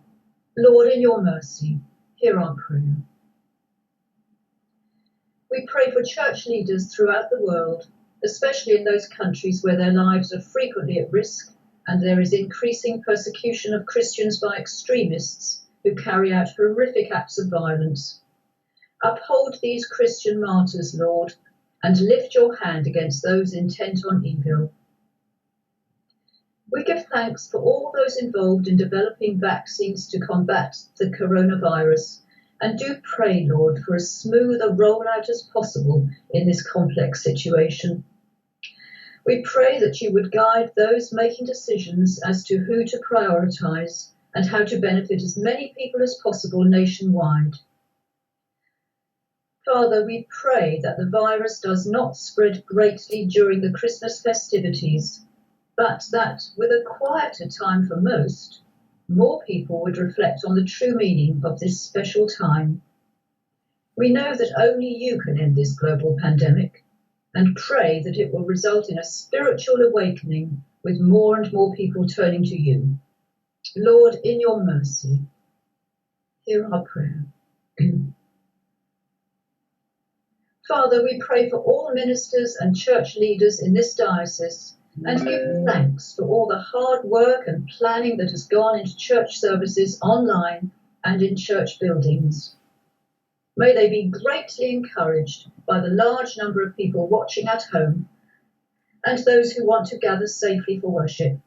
Lord, 0.56 0.88
in 0.88 1.02
your 1.02 1.20
mercy, 1.20 1.80
hear 2.14 2.40
our 2.40 2.54
prayer. 2.54 2.96
We 5.52 5.66
pray 5.66 5.90
for 5.90 6.02
church 6.02 6.46
leaders 6.46 6.94
throughout 6.94 7.28
the 7.28 7.38
world, 7.38 7.86
especially 8.24 8.74
in 8.74 8.84
those 8.84 9.06
countries 9.06 9.62
where 9.62 9.76
their 9.76 9.92
lives 9.92 10.32
are 10.32 10.40
frequently 10.40 10.98
at 10.98 11.12
risk 11.12 11.52
and 11.86 12.02
there 12.02 12.22
is 12.22 12.32
increasing 12.32 13.02
persecution 13.02 13.74
of 13.74 13.84
Christians 13.84 14.40
by 14.40 14.56
extremists 14.56 15.66
who 15.84 15.94
carry 15.94 16.32
out 16.32 16.48
horrific 16.56 17.12
acts 17.12 17.38
of 17.38 17.50
violence. 17.50 18.22
Uphold 19.04 19.58
these 19.60 19.84
Christian 19.84 20.40
martyrs, 20.40 20.94
Lord, 20.94 21.34
and 21.82 22.00
lift 22.00 22.34
your 22.34 22.56
hand 22.56 22.86
against 22.86 23.22
those 23.22 23.52
intent 23.52 24.06
on 24.08 24.24
evil. 24.24 24.72
We 26.72 26.82
give 26.82 27.04
thanks 27.08 27.50
for 27.50 27.60
all 27.60 27.92
those 27.94 28.16
involved 28.16 28.68
in 28.68 28.78
developing 28.78 29.38
vaccines 29.38 30.08
to 30.12 30.18
combat 30.18 30.76
the 30.96 31.10
coronavirus 31.10 32.20
and 32.62 32.78
do 32.78 32.96
pray, 33.02 33.44
Lord, 33.50 33.80
for 33.84 33.96
as 33.96 34.12
smooth 34.12 34.60
a 34.62 34.68
rollout 34.68 35.28
as 35.28 35.42
possible 35.52 36.08
in 36.30 36.46
this 36.46 36.62
complex 36.62 37.24
situation. 37.24 38.04
We 39.26 39.42
pray 39.42 39.80
that 39.80 40.00
you 40.00 40.12
would 40.12 40.30
guide 40.30 40.70
those 40.76 41.12
making 41.12 41.46
decisions 41.46 42.20
as 42.24 42.44
to 42.44 42.58
who 42.58 42.84
to 42.84 43.00
prioritise 43.00 44.12
and 44.32 44.46
how 44.46 44.64
to 44.64 44.78
benefit 44.78 45.22
as 45.22 45.36
many 45.36 45.74
people 45.76 46.02
as 46.02 46.20
possible 46.22 46.64
nationwide. 46.64 47.54
Father, 49.64 50.06
we 50.06 50.26
pray 50.30 50.78
that 50.82 50.96
the 50.96 51.10
virus 51.10 51.60
does 51.60 51.84
not 51.84 52.16
spread 52.16 52.64
greatly 52.64 53.26
during 53.26 53.60
the 53.60 53.72
Christmas 53.72 54.22
festivities, 54.22 55.24
but 55.76 56.04
that 56.12 56.42
with 56.56 56.70
a 56.70 56.84
quieter 56.84 57.46
time 57.48 57.86
for 57.86 58.00
most, 58.00 58.62
more 59.08 59.42
people 59.44 59.82
would 59.82 59.96
reflect 59.96 60.44
on 60.46 60.54
the 60.54 60.64
true 60.64 60.94
meaning 60.94 61.42
of 61.44 61.58
this 61.58 61.80
special 61.80 62.26
time. 62.26 62.82
We 63.96 64.12
know 64.12 64.34
that 64.34 64.54
only 64.58 64.88
you 64.88 65.20
can 65.20 65.40
end 65.40 65.56
this 65.56 65.74
global 65.74 66.16
pandemic 66.20 66.84
and 67.34 67.56
pray 67.56 68.02
that 68.04 68.16
it 68.16 68.32
will 68.32 68.44
result 68.44 68.90
in 68.90 68.98
a 68.98 69.04
spiritual 69.04 69.82
awakening 69.82 70.64
with 70.84 71.00
more 71.00 71.36
and 71.40 71.52
more 71.52 71.74
people 71.74 72.06
turning 72.06 72.44
to 72.44 72.56
you. 72.56 72.98
Lord, 73.76 74.16
in 74.24 74.40
your 74.40 74.62
mercy, 74.62 75.20
hear 76.44 76.68
our 76.72 76.84
prayer. 76.84 77.26
Father, 80.68 81.02
we 81.02 81.18
pray 81.20 81.50
for 81.50 81.58
all 81.58 81.92
ministers 81.92 82.56
and 82.58 82.76
church 82.76 83.16
leaders 83.16 83.60
in 83.60 83.74
this 83.74 83.94
diocese 83.94 84.76
and 85.04 85.24
give 85.24 85.64
thanks 85.66 86.14
for 86.14 86.26
all 86.28 86.46
the 86.46 86.58
hard 86.58 87.04
work 87.04 87.46
and 87.46 87.68
planning 87.78 88.18
that 88.18 88.30
has 88.30 88.46
gone 88.46 88.78
into 88.78 88.96
church 88.96 89.38
services 89.38 89.98
online 90.02 90.70
and 91.04 91.22
in 91.22 91.36
church 91.36 91.80
buildings. 91.80 92.56
May 93.56 93.74
they 93.74 93.88
be 93.88 94.08
greatly 94.10 94.74
encouraged 94.74 95.50
by 95.66 95.80
the 95.80 95.88
large 95.88 96.36
number 96.36 96.62
of 96.62 96.76
people 96.76 97.08
watching 97.08 97.48
at 97.48 97.64
home 97.64 98.08
and 99.04 99.18
those 99.20 99.52
who 99.52 99.66
want 99.66 99.86
to 99.88 99.98
gather 99.98 100.26
safely 100.26 100.78
for 100.78 100.90
worship. 100.90 101.38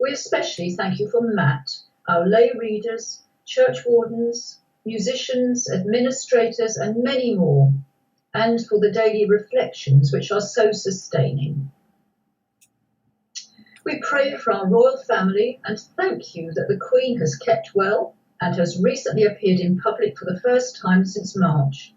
We 0.00 0.12
especially 0.12 0.74
thank 0.74 1.00
you 1.00 1.10
for 1.10 1.20
Matt, 1.20 1.76
our 2.08 2.26
lay 2.26 2.52
readers, 2.58 3.22
church 3.44 3.78
wardens, 3.84 4.60
musicians, 4.84 5.68
administrators, 5.68 6.76
and 6.76 7.02
many 7.02 7.34
more 7.34 7.72
and 8.34 8.64
for 8.66 8.78
the 8.78 8.92
daily 8.92 9.26
reflections 9.26 10.12
which 10.12 10.30
are 10.30 10.40
so 10.40 10.72
sustaining. 10.72 11.71
We 13.84 14.00
pray 14.00 14.36
for 14.36 14.52
our 14.52 14.68
royal 14.68 14.96
family 14.96 15.60
and 15.64 15.78
thank 15.96 16.36
you 16.36 16.52
that 16.54 16.68
the 16.68 16.78
Queen 16.78 17.18
has 17.18 17.36
kept 17.36 17.74
well 17.74 18.14
and 18.40 18.54
has 18.56 18.80
recently 18.80 19.24
appeared 19.24 19.60
in 19.60 19.80
public 19.80 20.16
for 20.18 20.24
the 20.24 20.40
first 20.40 20.80
time 20.80 21.04
since 21.04 21.36
March. 21.36 21.92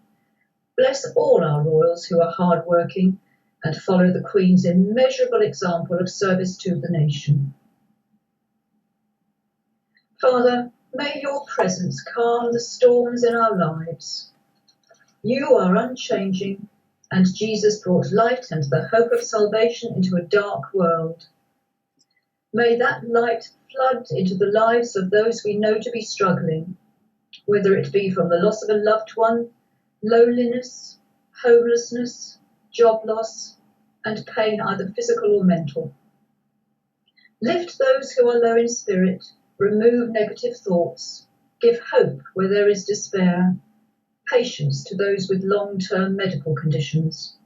Bless 0.76 1.06
all 1.14 1.44
our 1.44 1.62
royals 1.62 2.04
who 2.04 2.20
are 2.20 2.30
hard-working 2.30 3.18
and 3.62 3.76
follow 3.76 4.12
the 4.12 4.28
Queen's 4.28 4.64
immeasurable 4.64 5.42
example 5.42 5.98
of 5.98 6.10
service 6.10 6.56
to 6.58 6.74
the 6.74 6.88
nation. 6.90 7.54
Father, 10.20 10.72
may 10.92 11.20
your 11.22 11.44
presence 11.46 12.02
calm 12.02 12.52
the 12.52 12.60
storms 12.60 13.22
in 13.22 13.34
our 13.34 13.56
lives. 13.56 14.32
You 15.22 15.54
are 15.56 15.76
unchanging, 15.76 16.68
and 17.10 17.26
Jesus 17.34 17.80
brought 17.80 18.12
light 18.12 18.46
and 18.50 18.64
the 18.64 18.88
hope 18.92 19.12
of 19.12 19.22
salvation 19.22 19.94
into 19.94 20.16
a 20.16 20.22
dark 20.22 20.74
world. 20.74 21.26
May 22.56 22.78
that 22.78 23.06
light 23.06 23.50
flood 23.70 24.06
into 24.12 24.34
the 24.34 24.46
lives 24.46 24.96
of 24.96 25.10
those 25.10 25.44
we 25.44 25.58
know 25.58 25.78
to 25.78 25.90
be 25.90 26.00
struggling, 26.00 26.78
whether 27.44 27.76
it 27.76 27.92
be 27.92 28.08
from 28.10 28.30
the 28.30 28.38
loss 28.38 28.62
of 28.62 28.70
a 28.70 28.78
loved 28.82 29.10
one, 29.14 29.50
loneliness, 30.02 30.98
homelessness, 31.42 32.38
job 32.72 33.02
loss, 33.04 33.58
and 34.06 34.24
pain 34.24 34.58
either 34.62 34.90
physical 34.96 35.36
or 35.36 35.44
mental. 35.44 35.94
Lift 37.42 37.76
those 37.78 38.12
who 38.12 38.26
are 38.30 38.38
low 38.38 38.56
in 38.56 38.68
spirit, 38.68 39.22
remove 39.58 40.08
negative 40.08 40.56
thoughts, 40.56 41.26
give 41.60 41.78
hope 41.80 42.22
where 42.32 42.48
there 42.48 42.70
is 42.70 42.86
despair, 42.86 43.54
patience 44.32 44.82
to 44.84 44.96
those 44.96 45.28
with 45.28 45.44
long-term 45.44 46.16
medical 46.16 46.54
conditions. 46.54 47.36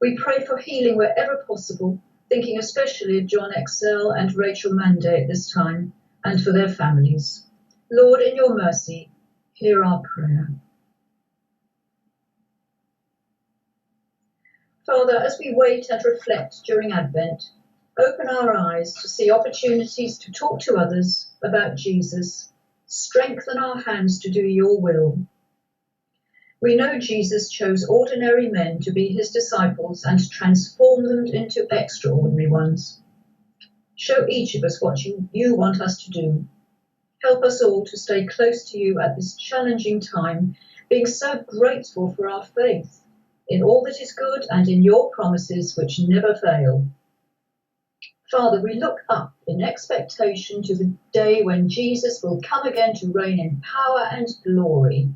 We 0.00 0.16
pray 0.16 0.46
for 0.46 0.56
healing 0.56 0.96
wherever 0.96 1.44
possible, 1.46 2.02
thinking 2.28 2.58
especially 2.58 3.18
of 3.18 3.26
John 3.26 3.52
Excel 3.54 4.10
and 4.12 4.34
Rachel 4.34 4.72
Manday 4.72 5.22
at 5.22 5.28
this 5.28 5.52
time, 5.52 5.92
and 6.24 6.42
for 6.42 6.52
their 6.52 6.68
families. 6.68 7.46
Lord, 7.90 8.20
in 8.20 8.36
your 8.36 8.54
mercy, 8.54 9.10
hear 9.52 9.84
our 9.84 10.02
prayer. 10.02 10.48
Father, 14.86 15.16
as 15.16 15.36
we 15.38 15.52
wait 15.54 15.86
and 15.90 16.04
reflect 16.04 16.62
during 16.64 16.92
Advent, 16.92 17.42
open 17.98 18.28
our 18.28 18.56
eyes 18.56 18.94
to 18.94 19.08
see 19.08 19.30
opportunities 19.30 20.18
to 20.18 20.32
talk 20.32 20.60
to 20.60 20.76
others 20.76 21.30
about 21.42 21.76
Jesus, 21.76 22.52
strengthen 22.86 23.58
our 23.58 23.80
hands 23.80 24.20
to 24.20 24.30
do 24.30 24.42
your 24.42 24.80
will, 24.80 25.18
we 26.66 26.74
know 26.74 26.98
Jesus 26.98 27.48
chose 27.48 27.86
ordinary 27.88 28.48
men 28.48 28.80
to 28.80 28.90
be 28.90 29.06
his 29.06 29.30
disciples 29.30 30.02
and 30.02 30.18
transform 30.32 31.04
them 31.04 31.24
into 31.24 31.64
extraordinary 31.70 32.48
ones. 32.48 33.00
Show 33.94 34.26
each 34.28 34.56
of 34.56 34.64
us 34.64 34.82
what 34.82 35.04
you, 35.04 35.28
you 35.30 35.54
want 35.54 35.80
us 35.80 36.02
to 36.02 36.10
do. 36.10 36.44
Help 37.22 37.44
us 37.44 37.62
all 37.62 37.84
to 37.84 37.96
stay 37.96 38.26
close 38.26 38.68
to 38.72 38.78
you 38.78 38.98
at 38.98 39.14
this 39.14 39.36
challenging 39.36 40.00
time, 40.00 40.56
being 40.90 41.06
so 41.06 41.44
grateful 41.46 42.12
for 42.16 42.28
our 42.28 42.44
faith 42.44 43.00
in 43.48 43.62
all 43.62 43.84
that 43.84 44.02
is 44.02 44.10
good 44.10 44.44
and 44.50 44.68
in 44.68 44.82
your 44.82 45.10
promises 45.10 45.76
which 45.76 46.00
never 46.00 46.34
fail. 46.34 46.84
Father, 48.28 48.60
we 48.60 48.74
look 48.74 48.98
up 49.08 49.32
in 49.46 49.62
expectation 49.62 50.64
to 50.64 50.74
the 50.74 50.92
day 51.12 51.44
when 51.44 51.68
Jesus 51.68 52.24
will 52.24 52.40
come 52.42 52.66
again 52.66 52.92
to 52.96 53.12
reign 53.12 53.38
in 53.38 53.62
power 53.62 54.08
and 54.10 54.26
glory 54.44 55.14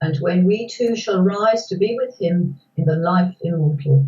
and 0.00 0.16
when 0.18 0.44
we 0.44 0.68
too 0.68 0.94
shall 0.94 1.22
rise 1.22 1.66
to 1.66 1.76
be 1.76 1.96
with 2.00 2.18
him 2.20 2.58
in 2.76 2.84
the 2.84 2.96
life 2.96 3.34
immortal. 3.40 4.06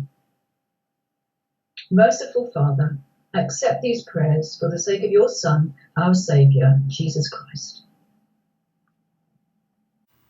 Merciful 1.89 2.51
Father, 2.53 2.97
accept 3.33 3.81
these 3.81 4.03
prayers 4.03 4.57
for 4.59 4.69
the 4.69 4.79
sake 4.79 5.03
of 5.03 5.11
your 5.11 5.29
Son, 5.29 5.73
our 5.97 6.13
Saviour, 6.13 6.79
Jesus 6.87 7.27
Christ. 7.29 7.83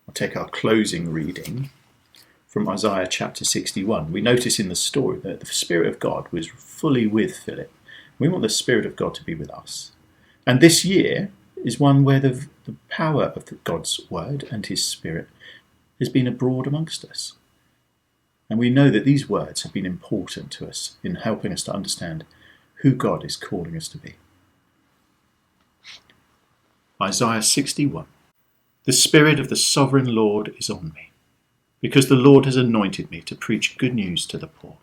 I'll 0.08 0.14
take 0.14 0.38
our 0.38 0.50
closing 0.50 1.12
reading 1.12 1.70
from 2.48 2.68
Isaiah 2.68 3.08
chapter 3.08 3.46
61. 3.46 4.12
We 4.12 4.22
notice 4.22 4.60
in 4.60 4.70
the 4.70 4.76
story 4.76 5.20
that 5.20 5.42
the 5.42 5.46
Spirit 5.46 5.88
of 5.88 6.00
God 6.00 6.28
was 6.32 6.48
fully 6.48 7.06
with 7.06 7.38
Philip. 7.38 7.72
We 8.18 8.28
want 8.28 8.42
the 8.42 8.50
Spirit 8.50 8.86
of 8.86 8.96
God 8.96 9.14
to 9.16 9.24
be 9.24 9.36
with 9.36 9.52
us. 9.52 9.92
And 10.48 10.62
this 10.62 10.84
year 10.84 11.32
is 11.64 11.80
one 11.80 12.04
where 12.04 12.20
the, 12.20 12.48
the 12.66 12.76
power 12.90 13.26
of 13.26 13.64
God's 13.64 14.02
Word 14.10 14.48
and 14.50 14.66
His 14.66 14.84
Spirit 14.84 15.28
has 16.00 16.10
been 16.10 16.28
abroad 16.28 16.66
amongst 16.66 17.06
us. 17.06 17.34
And 18.50 18.58
we 18.58 18.70
know 18.70 18.90
that 18.90 19.06
these 19.06 19.30
words 19.30 19.64
have 19.64 19.74
been 19.74 19.86
important 19.86 20.52
to 20.54 20.68
us 20.68 20.98
in 21.04 21.16
helping 21.16 21.54
us 21.54 21.64
to 21.64 21.74
understand 21.74 22.26
who 22.82 22.94
God 22.94 23.24
is 23.24 23.36
calling 23.36 23.76
us 23.76 23.88
to 23.90 23.98
be. 23.98 24.16
Isaiah 27.02 27.44
61 27.44 28.06
The 28.86 28.94
Spirit 28.94 29.40
of 29.40 29.50
the 29.50 29.56
Sovereign 29.56 30.14
Lord 30.16 30.54
is 30.58 30.70
on 30.70 30.94
me, 30.96 31.12
because 31.80 32.10
the 32.10 32.16
Lord 32.16 32.46
has 32.46 32.56
anointed 32.56 33.12
me 33.12 33.22
to 33.22 33.36
preach 33.36 33.78
good 33.78 33.94
news 33.94 34.26
to 34.28 34.38
the 34.38 34.48
poor. 34.48 34.78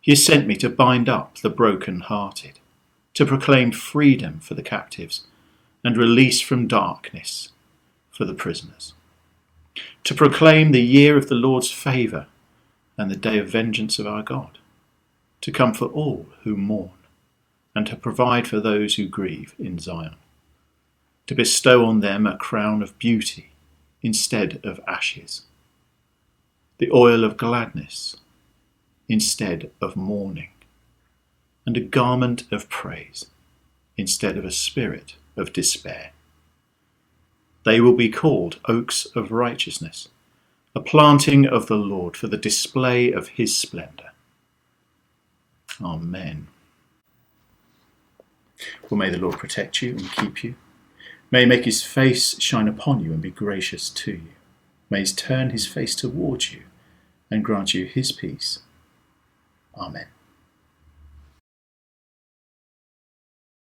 He 0.00 0.12
has 0.12 0.24
sent 0.24 0.46
me 0.46 0.56
to 0.56 0.70
bind 0.70 1.08
up 1.08 1.38
the 1.38 1.50
broken-hearted, 1.50 2.58
to 3.14 3.26
proclaim 3.26 3.70
freedom 3.70 4.40
for 4.40 4.54
the 4.54 4.62
captives, 4.62 5.26
and 5.84 5.96
release 5.96 6.40
from 6.40 6.66
darkness 6.66 7.50
for 8.10 8.24
the 8.24 8.34
prisoners 8.34 8.94
to 10.04 10.14
proclaim 10.14 10.72
the 10.72 10.82
year 10.82 11.16
of 11.16 11.28
the 11.28 11.34
Lord's 11.34 11.70
favour 11.70 12.26
and 12.96 13.10
the 13.10 13.16
day 13.16 13.38
of 13.38 13.48
vengeance 13.48 13.98
of 13.98 14.06
our 14.06 14.22
God, 14.22 14.58
to 15.40 15.52
comfort 15.52 15.92
all 15.92 16.26
who 16.42 16.56
mourn, 16.56 16.90
and 17.74 17.86
to 17.86 17.96
provide 17.96 18.46
for 18.48 18.60
those 18.60 18.96
who 18.96 19.06
grieve 19.06 19.54
in 19.58 19.78
Zion, 19.78 20.16
to 21.26 21.34
bestow 21.34 21.84
on 21.84 22.00
them 22.00 22.26
a 22.26 22.36
crown 22.36 22.82
of 22.82 22.98
beauty 22.98 23.50
instead 24.02 24.60
of 24.64 24.80
ashes, 24.86 25.42
the 26.78 26.90
oil 26.92 27.24
of 27.24 27.36
gladness 27.36 28.16
instead 29.08 29.70
of 29.80 29.96
mourning, 29.96 30.50
and 31.66 31.76
a 31.76 31.80
garment 31.80 32.44
of 32.52 32.68
praise 32.68 33.26
instead 33.96 34.36
of 34.36 34.44
a 34.44 34.50
spirit 34.50 35.14
of 35.36 35.52
despair. 35.52 36.12
They 37.64 37.80
will 37.80 37.94
be 37.94 38.08
called 38.08 38.58
oaks 38.66 39.06
of 39.14 39.30
righteousness, 39.32 40.08
a 40.74 40.80
planting 40.80 41.46
of 41.46 41.66
the 41.66 41.76
Lord 41.76 42.16
for 42.16 42.26
the 42.26 42.36
display 42.38 43.12
of 43.12 43.28
his 43.28 43.56
splendour. 43.56 44.12
Amen. 45.82 46.48
Well, 48.88 48.98
may 48.98 49.10
the 49.10 49.18
Lord 49.18 49.38
protect 49.38 49.82
you 49.82 49.92
and 49.92 50.12
keep 50.12 50.44
you. 50.44 50.54
May 51.30 51.40
he 51.40 51.46
make 51.46 51.64
his 51.64 51.82
face 51.82 52.40
shine 52.40 52.68
upon 52.68 53.00
you 53.00 53.12
and 53.12 53.22
be 53.22 53.30
gracious 53.30 53.90
to 53.90 54.12
you. 54.12 54.32
May 54.90 55.00
he 55.00 55.06
turn 55.06 55.50
his 55.50 55.66
face 55.66 55.94
towards 55.94 56.52
you 56.52 56.62
and 57.30 57.44
grant 57.44 57.74
you 57.74 57.86
his 57.86 58.12
peace. 58.12 58.60
Amen. 59.76 60.06